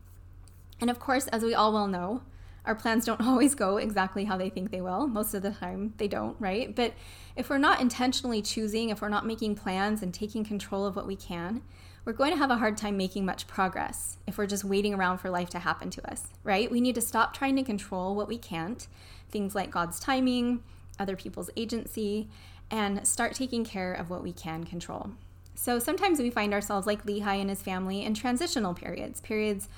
And 0.79 0.91
of 0.91 1.01
course, 1.01 1.27
as 1.29 1.43
we 1.43 1.55
all 1.55 1.73
well 1.73 1.87
know, 1.87 2.21
Our 2.65 2.75
plans 2.75 3.05
don't 3.05 3.21
always 3.27 3.55
go 3.55 3.77
exactly 3.77 4.25
how 4.25 4.37
they 4.37 4.51
think 4.51 4.71
they 4.71 4.81
will. 4.81 5.07
Most 5.07 5.35
of 5.35 5.43
the 5.43 5.51
time, 5.51 5.95
they 5.97 6.09
don't, 6.09 6.37
right? 6.39 6.75
But 6.75 6.95
if 7.37 7.51
we're 7.51 7.59
not 7.59 7.81
intentionally 7.81 8.43
choosing, 8.43 8.91
if 8.91 9.01
we're 9.01 9.09
not 9.09 9.27
making 9.27 9.57
plans 9.57 10.03
and 10.03 10.13
taking 10.13 10.45
control 10.45 10.87
of 10.87 10.97
what 10.97 11.07
we 11.07 11.17
can, 11.17 11.63
we're 12.05 12.13
going 12.13 12.33
to 12.33 12.39
have 12.39 12.51
a 12.51 12.57
hard 12.57 12.77
time 12.77 12.97
making 12.97 13.25
much 13.25 13.47
progress 13.47 14.19
if 14.27 14.37
we're 14.37 14.47
just 14.47 14.65
waiting 14.65 14.93
around 14.93 15.19
for 15.19 15.31
life 15.31 15.49
to 15.51 15.61
happen 15.61 15.89
to 15.91 16.11
us, 16.11 16.29
right? 16.43 16.71
We 16.71 16.81
need 16.81 16.97
to 16.97 17.01
stop 17.01 17.33
trying 17.33 17.55
to 17.57 17.63
control 17.63 18.15
what 18.17 18.27
we 18.27 18.39
can't, 18.39 18.89
things 19.31 19.55
like 19.55 19.71
God's 19.71 20.01
timing, 20.01 20.63
other 20.99 21.15
people's 21.15 21.51
agency, 21.57 22.29
and 22.71 23.07
start 23.07 23.35
taking 23.35 23.65
care 23.65 23.93
of 23.93 24.11
what 24.11 24.23
we 24.23 24.33
can 24.33 24.65
control. 24.65 25.11
So 25.55 25.79
sometimes 25.79 26.19
we 26.19 26.31
find 26.31 26.53
ourselves 26.53 26.87
like 26.87 27.07
Lehi 27.07 27.41
and 27.41 27.51
his 27.51 27.63
family 27.63 28.03
in 28.05 28.15
transitional 28.15 28.75
periods, 28.75 29.21
periods 29.21 29.69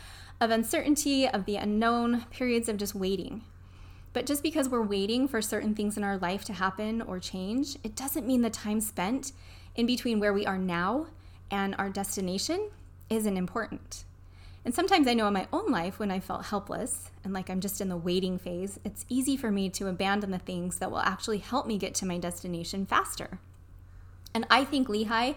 of 0.41 0.51
uncertainty, 0.51 1.29
of 1.29 1.45
the 1.45 1.57
unknown, 1.57 2.27
periods 2.31 2.69
of 2.69 2.77
just 2.77 2.95
waiting. 2.95 3.43
But 4.13 4.27
just 4.27 4.43
because 4.43 4.69
we're 4.69 4.83
waiting 4.83 5.27
for 5.27 5.43
certain 5.43 5.75
things 5.75 5.97
in 5.97 6.05
our 6.05 6.17
life 6.17 6.45
to 6.45 6.53
happen 6.53 7.03
or 7.03 7.19
change, 7.19 7.77
it 7.83 7.97
doesn't 7.97 8.27
mean 8.27 8.43
the 8.43 8.51
time 8.51 8.81
spent 8.81 9.33
in 9.75 9.87
between 9.87 10.21
where 10.21 10.33
we 10.33 10.47
are 10.47 10.59
now 10.59 11.09
and 11.51 11.75
our 11.79 11.91
destination 11.91 12.71
isn't 13.11 13.37
important. 13.37 14.05
And 14.65 14.75
sometimes 14.75 15.07
I 15.07 15.15
know 15.15 15.27
in 15.27 15.35
my 15.35 15.47
own 15.53 15.71
life 15.71 15.99
when 15.99 16.11
I 16.11 16.21
felt 16.21 16.47
helpless 16.47 17.11
and 17.23 17.33
like 17.33 17.51
I'm 17.51 17.61
just 17.61 17.81
in 17.81 17.89
the 17.89 17.97
waiting 17.97 18.39
phase, 18.39 18.79
it's 18.85 19.05
easy 19.09 19.37
for 19.37 19.51
me 19.51 19.69
to 19.71 19.89
abandon 19.89 20.31
the 20.31 20.39
things 20.39 20.79
that 20.79 20.91
will 20.91 21.01
actually 21.01 21.39
help 21.39 21.67
me 21.67 21.77
get 21.77 21.95
to 21.97 22.07
my 22.07 22.17
destination 22.17 22.87
faster. 22.87 23.39
And 24.33 24.47
I 24.49 24.65
think 24.65 24.89
Lehi 24.89 25.37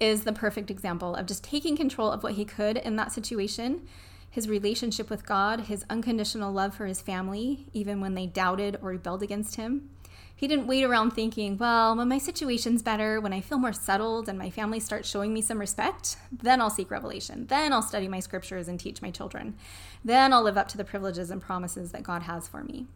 is 0.00 0.24
the 0.24 0.32
perfect 0.32 0.70
example 0.70 1.14
of 1.14 1.26
just 1.26 1.44
taking 1.44 1.76
control 1.76 2.10
of 2.10 2.22
what 2.22 2.32
he 2.32 2.44
could 2.44 2.76
in 2.76 2.96
that 2.96 3.12
situation 3.12 3.86
his 4.32 4.48
relationship 4.48 5.10
with 5.10 5.26
God, 5.26 5.60
his 5.60 5.84
unconditional 5.90 6.50
love 6.50 6.74
for 6.74 6.86
his 6.86 7.02
family, 7.02 7.66
even 7.74 8.00
when 8.00 8.14
they 8.14 8.24
doubted 8.24 8.78
or 8.80 8.88
rebelled 8.88 9.22
against 9.22 9.56
him. 9.56 9.90
He 10.34 10.48
didn't 10.48 10.66
wait 10.66 10.84
around 10.84 11.10
thinking, 11.10 11.58
well, 11.58 11.94
when 11.94 12.08
my 12.08 12.16
situation's 12.16 12.82
better, 12.82 13.20
when 13.20 13.34
I 13.34 13.42
feel 13.42 13.58
more 13.58 13.74
settled 13.74 14.30
and 14.30 14.38
my 14.38 14.48
family 14.48 14.80
starts 14.80 15.06
showing 15.06 15.34
me 15.34 15.42
some 15.42 15.58
respect, 15.58 16.16
then 16.32 16.62
I'll 16.62 16.70
seek 16.70 16.90
revelation. 16.90 17.46
Then 17.48 17.74
I'll 17.74 17.82
study 17.82 18.08
my 18.08 18.20
scriptures 18.20 18.68
and 18.68 18.80
teach 18.80 19.02
my 19.02 19.10
children. 19.10 19.54
Then 20.02 20.32
I'll 20.32 20.42
live 20.42 20.56
up 20.56 20.68
to 20.68 20.78
the 20.78 20.84
privileges 20.84 21.30
and 21.30 21.42
promises 21.42 21.92
that 21.92 22.02
God 22.02 22.22
has 22.22 22.48
for 22.48 22.64
me. 22.64 22.86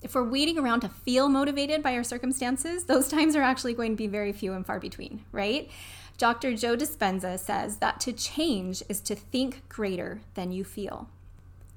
If 0.00 0.14
we're 0.14 0.30
waiting 0.30 0.58
around 0.58 0.82
to 0.82 0.88
feel 0.88 1.28
motivated 1.28 1.82
by 1.82 1.96
our 1.96 2.04
circumstances, 2.04 2.84
those 2.84 3.08
times 3.08 3.34
are 3.34 3.42
actually 3.42 3.74
going 3.74 3.90
to 3.90 3.96
be 3.96 4.06
very 4.06 4.32
few 4.32 4.52
and 4.52 4.64
far 4.64 4.78
between, 4.78 5.24
right? 5.32 5.68
Dr. 6.18 6.56
Joe 6.56 6.76
Dispenza 6.76 7.38
says 7.38 7.76
that 7.76 8.00
to 8.00 8.12
change 8.12 8.82
is 8.88 9.00
to 9.02 9.14
think 9.14 9.68
greater 9.68 10.20
than 10.34 10.50
you 10.50 10.64
feel. 10.64 11.08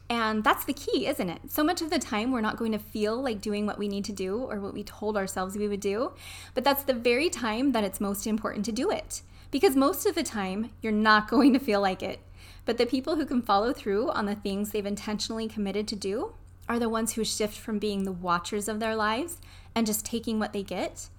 And 0.10 0.44
that's 0.44 0.66
the 0.66 0.74
key, 0.74 1.06
isn't 1.06 1.30
it? 1.30 1.52
So 1.52 1.64
much 1.64 1.84
of 1.84 1.92
the 1.92 2.00
time, 2.00 2.32
we're 2.32 2.42
not 2.42 2.58
going 2.58 2.72
to 2.72 2.80
feel 2.80 3.22
like 3.22 3.40
doing 3.40 3.68
what 3.68 3.78
we 3.78 3.88
need 3.88 4.04
to 4.06 4.12
do 4.12 4.40
or 4.40 4.60
what 4.60 4.74
we 4.74 4.84
told 4.84 5.16
ourselves 5.16 5.56
we 5.56 5.68
would 5.68 5.80
do, 5.80 6.14
but 6.56 6.64
that's 6.64 6.82
the 6.84 6.94
very 6.94 7.30
time 7.30 7.72
that 7.74 7.84
it's 7.84 8.02
most 8.02 8.26
important 8.26 8.66
to 8.66 8.72
do 8.72 8.90
it. 8.90 9.22
Because 9.52 9.76
most 9.76 10.08
of 10.08 10.16
the 10.16 10.24
time, 10.24 10.72
you're 10.82 10.92
not 10.92 11.28
going 11.30 11.54
to 11.54 11.60
feel 11.60 11.80
like 11.80 12.02
it. 12.02 12.20
But 12.66 12.80
the 12.80 12.88
people 12.88 13.18
who 13.18 13.28
can 13.28 13.44
follow 13.44 13.72
through 13.74 14.10
on 14.10 14.26
the 14.26 14.36
things 14.36 14.72
they've 14.72 14.86
intentionally 14.86 15.48
committed 15.48 15.88
to 15.90 15.96
do 15.96 16.34
are 16.68 16.80
the 16.80 16.90
ones 16.90 17.14
who 17.14 17.24
shift 17.24 17.58
from 17.58 17.78
being 17.78 18.06
the 18.06 18.12
watchers 18.12 18.68
of 18.68 18.80
their 18.80 18.96
lives 18.96 19.38
and 19.76 19.86
just 19.86 20.04
taking 20.04 20.40
what 20.40 20.52
they 20.52 20.64
get 20.64 21.10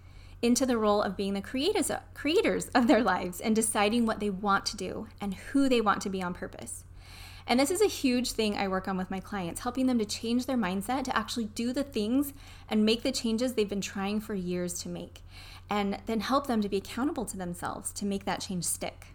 into 0.43 0.67
the 0.67 0.77
role 0.77 1.01
of 1.01 1.17
being 1.17 1.35
the 1.35 1.41
creators, 1.41 1.91
creators 2.15 2.69
of 2.75 2.89
their 2.89 3.03
lives 3.03 3.41
and 3.41 3.55
deciding 3.55 4.05
what 4.05 4.21
they 4.21 4.29
want 4.29 4.67
to 4.67 4.77
do 4.77 5.07
and 5.21 5.35
who 5.35 5.69
they 5.69 5.81
want 5.81 6.03
to 6.03 6.11
be 6.11 6.23
on 6.23 6.35
purpose. 6.35 6.85
And 7.47 7.59
this 7.59 7.71
is 7.71 7.81
a 7.81 7.87
huge 7.87 8.33
thing 8.33 8.57
I 8.57 8.69
work 8.69 8.87
on 8.87 8.97
with 8.97 9.11
my 9.11 9.21
clients, 9.21 9.63
helping 9.63 9.87
them 9.87 9.99
to 9.99 10.05
change 10.05 10.47
their 10.47 10.57
mindset 10.57 11.05
to 11.05 11.17
actually 11.17 11.47
do 11.47 11.73
the 11.73 11.83
things 11.83 12.33
and 12.69 12.85
make 12.85 13.03
the 13.03 13.13
changes 13.13 13.55
they've 13.55 13.69
been 13.69 13.81
trying 13.81 14.21
for 14.21 14.35
years 14.35 14.81
to 14.83 14.89
make, 14.89 15.23
and 15.69 15.99
then 16.07 16.21
help 16.21 16.47
them 16.47 16.61
to 16.61 16.69
be 16.69 16.77
accountable 16.77 17.25
to 17.25 17.37
themselves 17.37 17.93
to 17.93 18.05
make 18.05 18.25
that 18.25 18.41
change 18.41 18.65
stick. 18.65 19.09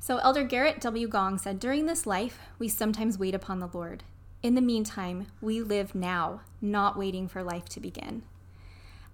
So, 0.00 0.18
Elder 0.18 0.44
Gerrit 0.44 0.80
W. 0.80 1.08
Gong 1.08 1.38
said, 1.38 1.58
During 1.58 1.86
this 1.86 2.06
life, 2.06 2.38
we 2.58 2.68
sometimes 2.68 3.18
wait 3.18 3.34
upon 3.34 3.60
the 3.60 3.70
Lord. 3.72 4.04
In 4.42 4.54
the 4.54 4.60
meantime, 4.60 5.26
we 5.40 5.62
live 5.62 5.94
now, 5.94 6.42
not 6.60 6.98
waiting 6.98 7.28
for 7.28 7.42
life 7.42 7.66
to 7.70 7.80
begin. 7.80 8.22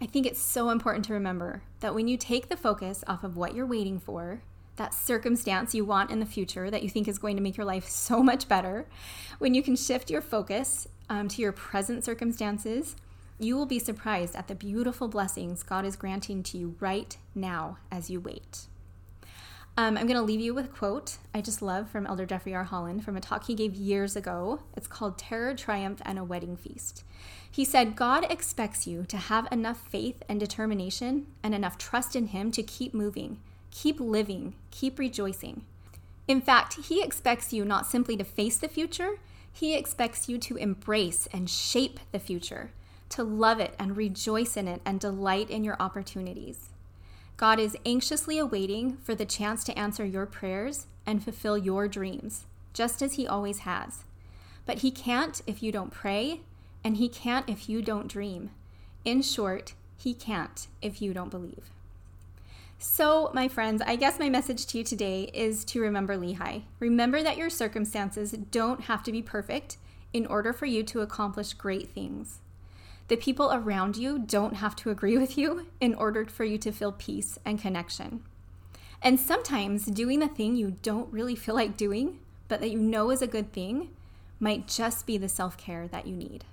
I 0.02 0.06
think 0.06 0.26
it's 0.26 0.40
so 0.40 0.70
important 0.70 1.04
to 1.06 1.12
remember 1.12 1.62
that 1.80 1.94
when 1.94 2.08
you 2.08 2.16
take 2.16 2.48
the 2.48 2.56
focus 2.56 3.04
off 3.06 3.22
of 3.22 3.36
what 3.36 3.54
you're 3.54 3.66
waiting 3.66 4.00
for, 4.00 4.40
that 4.76 4.94
circumstance 4.94 5.74
you 5.74 5.84
want 5.84 6.10
in 6.10 6.20
the 6.20 6.26
future 6.26 6.70
that 6.70 6.82
you 6.82 6.88
think 6.88 7.06
is 7.06 7.18
going 7.18 7.36
to 7.36 7.42
make 7.42 7.58
your 7.58 7.66
life 7.66 7.86
so 7.86 8.22
much 8.22 8.48
better, 8.48 8.86
when 9.38 9.52
you 9.52 9.62
can 9.62 9.76
shift 9.76 10.10
your 10.10 10.22
focus 10.22 10.88
um, 11.10 11.28
to 11.28 11.42
your 11.42 11.52
present 11.52 12.02
circumstances, 12.02 12.96
you 13.38 13.56
will 13.56 13.66
be 13.66 13.78
surprised 13.78 14.34
at 14.34 14.48
the 14.48 14.54
beautiful 14.54 15.06
blessings 15.06 15.62
God 15.62 15.84
is 15.84 15.96
granting 15.96 16.42
to 16.44 16.56
you 16.56 16.76
right 16.80 17.16
now 17.34 17.76
as 17.90 18.08
you 18.08 18.20
wait. 18.20 18.66
Um, 19.80 19.96
I'm 19.96 20.06
going 20.06 20.18
to 20.18 20.22
leave 20.22 20.40
you 20.40 20.52
with 20.52 20.66
a 20.66 20.68
quote 20.68 21.16
I 21.34 21.40
just 21.40 21.62
love 21.62 21.88
from 21.88 22.06
Elder 22.06 22.26
Jeffrey 22.26 22.54
R. 22.54 22.64
Holland 22.64 23.02
from 23.02 23.16
a 23.16 23.20
talk 23.20 23.46
he 23.46 23.54
gave 23.54 23.74
years 23.74 24.14
ago. 24.14 24.60
It's 24.76 24.86
called 24.86 25.16
Terror, 25.16 25.54
Triumph, 25.54 26.02
and 26.04 26.18
a 26.18 26.22
Wedding 26.22 26.58
Feast. 26.58 27.02
He 27.50 27.64
said, 27.64 27.96
God 27.96 28.30
expects 28.30 28.86
you 28.86 29.06
to 29.06 29.16
have 29.16 29.50
enough 29.50 29.80
faith 29.88 30.22
and 30.28 30.38
determination 30.38 31.28
and 31.42 31.54
enough 31.54 31.78
trust 31.78 32.14
in 32.14 32.26
Him 32.26 32.50
to 32.50 32.62
keep 32.62 32.92
moving, 32.92 33.40
keep 33.70 33.98
living, 33.98 34.54
keep 34.70 34.98
rejoicing. 34.98 35.64
In 36.28 36.42
fact, 36.42 36.74
He 36.74 37.02
expects 37.02 37.50
you 37.50 37.64
not 37.64 37.86
simply 37.86 38.18
to 38.18 38.24
face 38.24 38.58
the 38.58 38.68
future, 38.68 39.12
He 39.50 39.74
expects 39.74 40.28
you 40.28 40.36
to 40.36 40.56
embrace 40.56 41.26
and 41.32 41.48
shape 41.48 42.00
the 42.12 42.18
future, 42.18 42.70
to 43.08 43.24
love 43.24 43.60
it 43.60 43.76
and 43.78 43.96
rejoice 43.96 44.58
in 44.58 44.68
it 44.68 44.82
and 44.84 45.00
delight 45.00 45.48
in 45.48 45.64
your 45.64 45.78
opportunities. 45.80 46.69
God 47.40 47.58
is 47.58 47.74
anxiously 47.86 48.36
awaiting 48.36 48.98
for 48.98 49.14
the 49.14 49.24
chance 49.24 49.64
to 49.64 49.78
answer 49.78 50.04
your 50.04 50.26
prayers 50.26 50.88
and 51.06 51.24
fulfill 51.24 51.56
your 51.56 51.88
dreams, 51.88 52.44
just 52.74 53.00
as 53.00 53.14
He 53.14 53.26
always 53.26 53.60
has. 53.60 54.04
But 54.66 54.80
He 54.80 54.90
can't 54.90 55.40
if 55.46 55.62
you 55.62 55.72
don't 55.72 55.90
pray, 55.90 56.42
and 56.84 56.98
He 56.98 57.08
can't 57.08 57.48
if 57.48 57.66
you 57.66 57.80
don't 57.80 58.08
dream. 58.08 58.50
In 59.06 59.22
short, 59.22 59.72
He 59.96 60.12
can't 60.12 60.66
if 60.82 61.00
you 61.00 61.14
don't 61.14 61.30
believe. 61.30 61.70
So, 62.78 63.30
my 63.32 63.48
friends, 63.48 63.80
I 63.86 63.96
guess 63.96 64.18
my 64.18 64.28
message 64.28 64.66
to 64.66 64.76
you 64.76 64.84
today 64.84 65.30
is 65.32 65.64
to 65.64 65.80
remember 65.80 66.18
Lehi. 66.18 66.64
Remember 66.78 67.22
that 67.22 67.38
your 67.38 67.48
circumstances 67.48 68.32
don't 68.50 68.82
have 68.82 69.02
to 69.04 69.12
be 69.12 69.22
perfect 69.22 69.78
in 70.12 70.26
order 70.26 70.52
for 70.52 70.66
you 70.66 70.82
to 70.82 71.00
accomplish 71.00 71.54
great 71.54 71.88
things. 71.88 72.40
The 73.10 73.16
people 73.16 73.50
around 73.52 73.96
you 73.96 74.20
don't 74.20 74.54
have 74.54 74.76
to 74.76 74.90
agree 74.90 75.18
with 75.18 75.36
you 75.36 75.66
in 75.80 75.96
order 75.96 76.26
for 76.26 76.44
you 76.44 76.58
to 76.58 76.70
feel 76.70 76.92
peace 76.92 77.40
and 77.44 77.60
connection. 77.60 78.22
And 79.02 79.18
sometimes 79.18 79.86
doing 79.86 80.20
the 80.20 80.28
thing 80.28 80.54
you 80.54 80.76
don't 80.82 81.12
really 81.12 81.34
feel 81.34 81.56
like 81.56 81.76
doing, 81.76 82.20
but 82.46 82.60
that 82.60 82.70
you 82.70 82.78
know 82.78 83.10
is 83.10 83.20
a 83.20 83.26
good 83.26 83.52
thing, 83.52 83.90
might 84.38 84.68
just 84.68 85.06
be 85.06 85.18
the 85.18 85.28
self 85.28 85.56
care 85.56 85.88
that 85.88 86.06
you 86.06 86.14
need. 86.14 86.44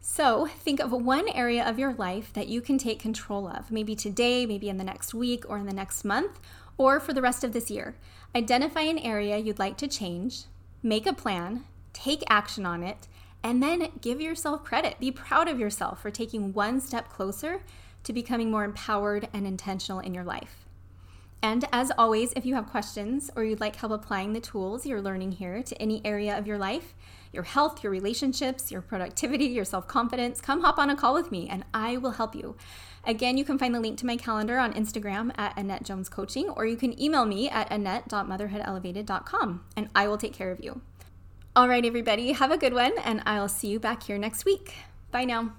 So, 0.00 0.46
think 0.46 0.80
of 0.80 0.90
one 0.90 1.28
area 1.28 1.68
of 1.68 1.78
your 1.78 1.92
life 1.92 2.32
that 2.32 2.48
you 2.48 2.62
can 2.62 2.78
take 2.78 2.98
control 2.98 3.46
of, 3.46 3.70
maybe 3.70 3.94
today, 3.94 4.46
maybe 4.46 4.70
in 4.70 4.78
the 4.78 4.84
next 4.84 5.12
week, 5.12 5.44
or 5.50 5.58
in 5.58 5.66
the 5.66 5.74
next 5.74 6.02
month, 6.02 6.40
or 6.78 6.98
for 6.98 7.12
the 7.12 7.20
rest 7.20 7.44
of 7.44 7.52
this 7.52 7.70
year. 7.70 7.94
Identify 8.34 8.80
an 8.82 8.98
area 8.98 9.36
you'd 9.36 9.58
like 9.58 9.76
to 9.76 9.86
change, 9.86 10.44
make 10.82 11.06
a 11.06 11.12
plan, 11.12 11.64
take 11.92 12.24
action 12.30 12.64
on 12.64 12.82
it, 12.82 13.06
and 13.46 13.62
then 13.62 13.92
give 14.00 14.20
yourself 14.20 14.64
credit. 14.64 14.98
Be 14.98 15.12
proud 15.12 15.46
of 15.46 15.60
yourself 15.60 16.02
for 16.02 16.10
taking 16.10 16.52
one 16.52 16.80
step 16.80 17.08
closer 17.08 17.62
to 18.02 18.12
becoming 18.12 18.50
more 18.50 18.64
empowered 18.64 19.28
and 19.32 19.46
intentional 19.46 20.00
in 20.00 20.12
your 20.12 20.24
life. 20.24 20.66
And 21.40 21.64
as 21.72 21.92
always, 21.96 22.32
if 22.32 22.44
you 22.44 22.56
have 22.56 22.66
questions 22.66 23.30
or 23.36 23.44
you'd 23.44 23.60
like 23.60 23.76
help 23.76 23.92
applying 23.92 24.32
the 24.32 24.40
tools 24.40 24.84
you're 24.84 25.00
learning 25.00 25.30
here 25.30 25.62
to 25.62 25.80
any 25.80 26.04
area 26.04 26.36
of 26.36 26.48
your 26.48 26.58
life, 26.58 26.92
your 27.32 27.44
health, 27.44 27.84
your 27.84 27.92
relationships, 27.92 28.72
your 28.72 28.82
productivity, 28.82 29.44
your 29.44 29.64
self 29.64 29.86
confidence, 29.86 30.40
come 30.40 30.62
hop 30.62 30.76
on 30.76 30.90
a 30.90 30.96
call 30.96 31.14
with 31.14 31.30
me 31.30 31.48
and 31.48 31.64
I 31.72 31.98
will 31.98 32.10
help 32.12 32.34
you. 32.34 32.56
Again, 33.04 33.38
you 33.38 33.44
can 33.44 33.58
find 33.58 33.72
the 33.72 33.78
link 33.78 33.96
to 33.98 34.06
my 34.06 34.16
calendar 34.16 34.58
on 34.58 34.72
Instagram 34.72 35.30
at 35.38 35.56
Annette 35.56 35.84
Jones 35.84 36.08
Coaching, 36.08 36.48
or 36.48 36.66
you 36.66 36.74
can 36.74 37.00
email 37.00 37.24
me 37.24 37.48
at 37.48 37.70
annette.motherhoodelevated.com 37.70 39.64
and 39.76 39.88
I 39.94 40.08
will 40.08 40.18
take 40.18 40.32
care 40.32 40.50
of 40.50 40.64
you. 40.64 40.80
All 41.56 41.68
right, 41.70 41.86
everybody, 41.86 42.32
have 42.32 42.50
a 42.50 42.58
good 42.58 42.74
one, 42.74 42.92
and 43.02 43.22
I'll 43.24 43.48
see 43.48 43.68
you 43.68 43.80
back 43.80 44.02
here 44.02 44.18
next 44.18 44.44
week. 44.44 44.74
Bye 45.10 45.24
now. 45.24 45.54